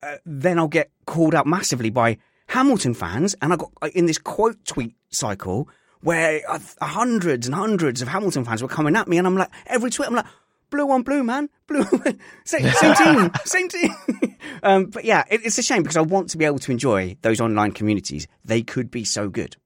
[0.00, 4.18] Uh, then I'll get called out massively by Hamilton fans, and I got in this
[4.18, 5.68] quote tweet cycle
[6.02, 6.40] where
[6.80, 10.06] hundreds and hundreds of Hamilton fans were coming at me, and I'm like, every tweet,
[10.06, 10.26] I'm like,
[10.70, 11.48] blue on blue, man.
[11.66, 11.84] Blue,
[12.44, 13.94] same, same team, same team.
[14.62, 17.16] um, but yeah, it, it's a shame because I want to be able to enjoy
[17.22, 18.26] those online communities.
[18.44, 19.56] They could be so good.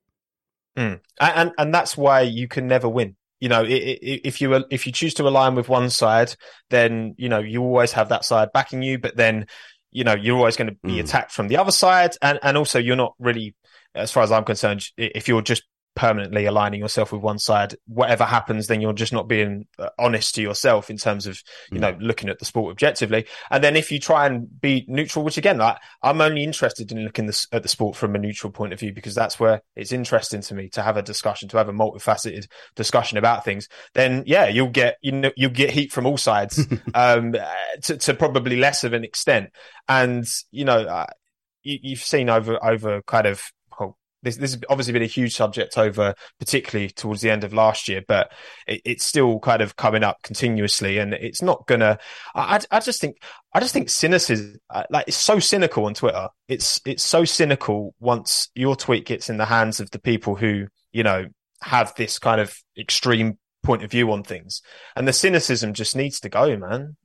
[0.76, 1.00] Mm.
[1.20, 3.16] And, and that's why you can never win.
[3.40, 6.36] You know, if you if you choose to align with one side,
[6.70, 9.00] then you know you always have that side backing you.
[9.00, 9.48] But then,
[9.90, 11.00] you know, you're always going to be mm.
[11.00, 13.56] attacked from the other side, and and also you're not really,
[13.96, 15.64] as far as I'm concerned, if you're just
[15.94, 17.74] permanently aligning yourself with one side.
[17.86, 21.40] Whatever happens then you're just not being uh, honest to yourself in terms of
[21.70, 23.26] you know looking at the sport objectively.
[23.50, 27.04] And then if you try and be neutral which again like, i'm only interested in
[27.04, 29.92] looking this, at the sport from a neutral point of view because that's where it's
[29.92, 34.22] interesting to me to have a discussion to have a multifaceted discussion about things then
[34.26, 37.34] yeah you'll get you know you'll get heat from all sides um
[37.82, 39.50] to, to, probably less of an extent.
[39.88, 41.06] And you know uh,
[41.62, 43.42] you, you've seen over over kind of
[44.22, 47.88] this, this has obviously been a huge subject over, particularly towards the end of last
[47.88, 48.32] year, but
[48.66, 51.98] it, it's still kind of coming up continuously, and it's not gonna.
[52.34, 53.16] I, I just think,
[53.52, 56.28] I just think cynicism, uh, like it's so cynical on Twitter.
[56.48, 60.66] It's it's so cynical once your tweet gets in the hands of the people who
[60.92, 61.26] you know
[61.62, 64.62] have this kind of extreme point of view on things,
[64.94, 66.96] and the cynicism just needs to go, man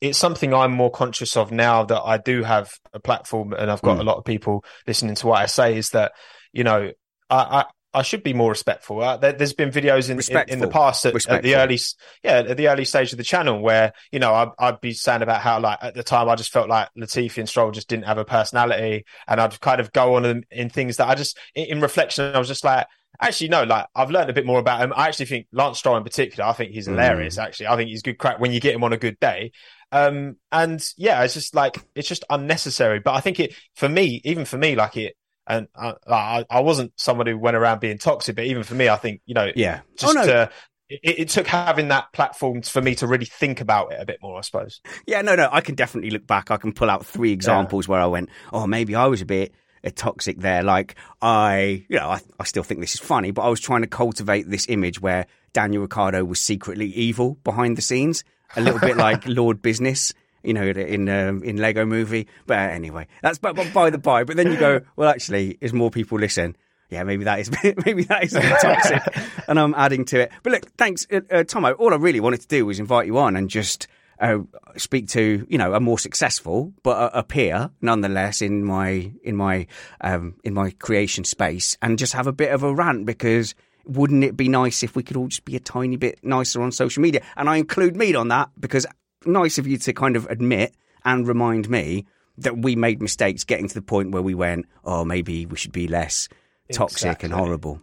[0.00, 3.82] it's something I'm more conscious of now that I do have a platform and I've
[3.82, 4.00] got mm.
[4.00, 6.12] a lot of people listening to what I say is that
[6.52, 6.92] you know,
[7.28, 9.02] I, I I should be more respectful.
[9.02, 11.78] Uh, there, has been videos in, in, in, the past at, at, the early,
[12.22, 15.22] yeah, at the early stage of the channel where you know I'd, I'd, be saying
[15.22, 18.04] about how like at the time I just felt like Latifi and Stroll just didn't
[18.04, 21.36] have a personality, and I'd kind of go on in, in things that I just,
[21.54, 22.86] in, in, reflection, I was just like,
[23.20, 24.92] actually no, like I've learned a bit more about him.
[24.94, 26.92] I actually think Lance Stroll in particular, I think he's mm.
[26.92, 27.38] hilarious.
[27.38, 27.42] Mm.
[27.42, 29.50] Actually, I think he's good crack when you get him on a good day.
[29.90, 33.00] Um, and yeah, it's just like it's just unnecessary.
[33.00, 35.16] But I think it for me, even for me, like it
[35.46, 38.88] and I, I, I wasn't someone who went around being toxic, but even for me,
[38.88, 40.26] I think you know, yeah, oh, just oh, no.
[40.26, 40.50] to,
[40.88, 44.18] it, it, took having that platform for me to really think about it a bit
[44.22, 44.80] more, I suppose.
[45.06, 46.50] Yeah, no, no, I can definitely look back.
[46.50, 47.92] I can pull out three examples yeah.
[47.92, 50.62] where I went, oh, maybe I was a bit a toxic there.
[50.62, 53.82] Like I, you know, I, I still think this is funny, but I was trying
[53.82, 58.24] to cultivate this image where Daniel Ricciardo was secretly evil behind the scenes,
[58.56, 60.12] a little bit like Lord Business
[60.42, 62.26] you know, in um, in Lego Movie.
[62.46, 64.24] But anyway, that's by, by the by.
[64.24, 66.56] But then you go, well, actually, as more people listen,
[66.90, 67.50] yeah, maybe that is
[67.86, 69.02] maybe that is toxic,
[69.48, 70.32] and I'm adding to it.
[70.42, 71.72] But look, thanks, uh, uh, Tomo.
[71.72, 73.86] All I really wanted to do was invite you on and just
[74.18, 74.38] uh,
[74.76, 79.36] speak to you know a more successful but a, a peer nonetheless in my in
[79.36, 79.66] my
[80.00, 83.54] um, in my creation space, and just have a bit of a rant because
[83.86, 86.72] wouldn't it be nice if we could all just be a tiny bit nicer on
[86.72, 87.22] social media?
[87.36, 88.86] And I include me on that because
[89.24, 90.74] nice of you to kind of admit
[91.04, 92.06] and remind me
[92.38, 95.72] that we made mistakes getting to the point where we went, oh, maybe we should
[95.72, 96.28] be less
[96.72, 97.26] toxic exactly.
[97.26, 97.80] and horrible.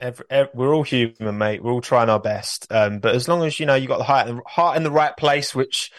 [0.00, 1.62] Every, every, we're all human, mate.
[1.62, 2.66] We're all trying our best.
[2.70, 5.16] Um, but as long as you know you got the heart, heart in the right
[5.16, 5.90] place, which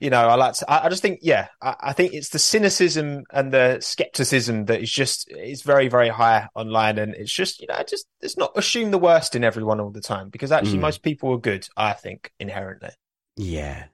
[0.00, 0.54] you know, I like.
[0.54, 4.66] To, I, I just think, yeah, I, I, think it's the cynicism and the skepticism
[4.66, 8.36] that is just is very, very high online, and it's just you know, just it's
[8.36, 10.82] not assume the worst in everyone all the time because actually mm.
[10.82, 11.66] most people are good.
[11.76, 12.90] I think inherently.
[13.36, 13.84] Yeah,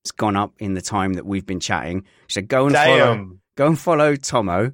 [0.04, 2.04] It's gone up in the time that we've been chatting.
[2.28, 2.98] So go and Damn.
[2.98, 3.30] follow.
[3.56, 4.72] Go and follow Tomo.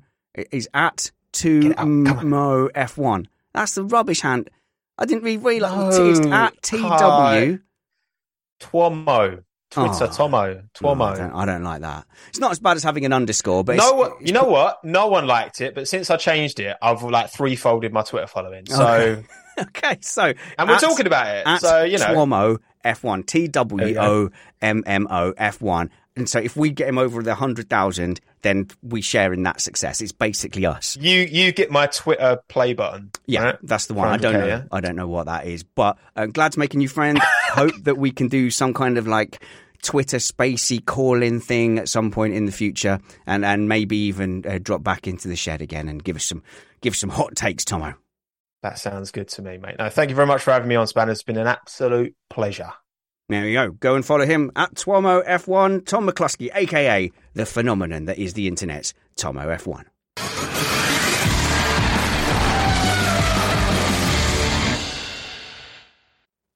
[0.51, 2.28] He's at two Get it out, come on.
[2.28, 3.28] mo f one.
[3.52, 4.51] That's the rubbish hand.
[4.98, 6.74] I didn't really realise No, it's at tw.
[6.74, 7.60] Twomo.
[8.60, 9.44] Twitter,
[9.76, 9.89] Oh.
[9.90, 10.55] Tomo.
[10.55, 11.12] No, Twomo.
[11.12, 12.06] I, don't, I don't like that.
[12.28, 14.85] It's not as bad as having an underscore, but no, it's, you know what?
[14.85, 18.66] No one liked it, but since I changed it, I've like threefolded my Twitter following.
[18.66, 19.24] So, Okay.
[19.60, 19.98] okay.
[20.01, 21.60] So and we're at- talking about it.
[21.60, 25.90] So you know, Twomo F1 T W O M M O F1.
[26.16, 29.60] And so if we get him over the hundred thousand, then we share in that
[29.60, 30.01] success.
[30.01, 30.97] It's basically us.
[31.01, 33.10] you you get my Twitter play button.
[33.26, 33.59] Yeah, right?
[33.64, 34.09] that's the one.
[34.09, 34.47] I don't 100K, know.
[34.47, 34.62] yeah?
[34.70, 37.18] I don't know what that is, but uh, glad to make a new friend.
[37.48, 39.43] Hope that we can do some kind of like
[39.82, 44.59] Twitter spacey call-in thing at some point in the future, and and maybe even uh,
[44.62, 46.44] drop back into the shed again and give us some
[46.81, 47.94] give us some hot takes, Tomo.
[48.65, 49.77] That sounds good to me, mate.
[49.78, 51.12] No, thank you very much for having me on, Spanner.
[51.12, 52.73] It's been an absolute pleasure.
[53.28, 53.73] There you go.
[53.73, 58.49] Go and follow him at Twomo F1, Tom McCluskey, aka the phenomenon that is the
[58.49, 59.85] internet, Tomo F1.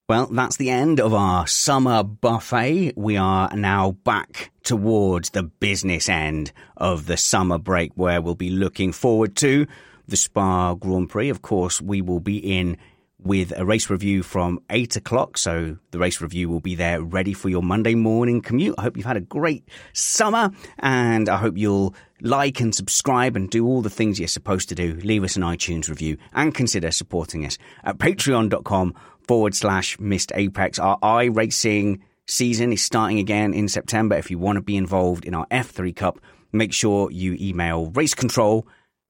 [0.09, 2.94] Well, that's the end of our summer buffet.
[2.97, 8.48] We are now back towards the business end of the summer break where we'll be
[8.48, 9.66] looking forward to
[10.09, 11.28] the Spa Grand Prix.
[11.28, 12.76] Of course, we will be in
[13.20, 15.36] with a race review from eight o'clock.
[15.39, 18.76] So the race review will be there ready for your Monday morning commute.
[18.78, 23.51] I hope you've had a great summer and I hope you'll like and subscribe and
[23.51, 24.94] do all the things you're supposed to do.
[25.02, 28.94] Leave us an iTunes review and consider supporting us at patreon.com
[29.26, 30.78] forward slash missed apex.
[30.78, 34.16] Our iRacing season is starting again in September.
[34.16, 36.20] If you want to be involved in our F3 Cup,
[36.52, 38.66] make sure you email race control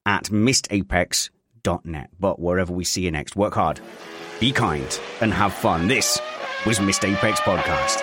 [0.09, 2.11] at missedapex.net.
[2.19, 3.79] But wherever we see you next, work hard,
[4.41, 5.87] be kind, and have fun.
[5.87, 6.19] This
[6.67, 8.03] was Missed Apex Podcast.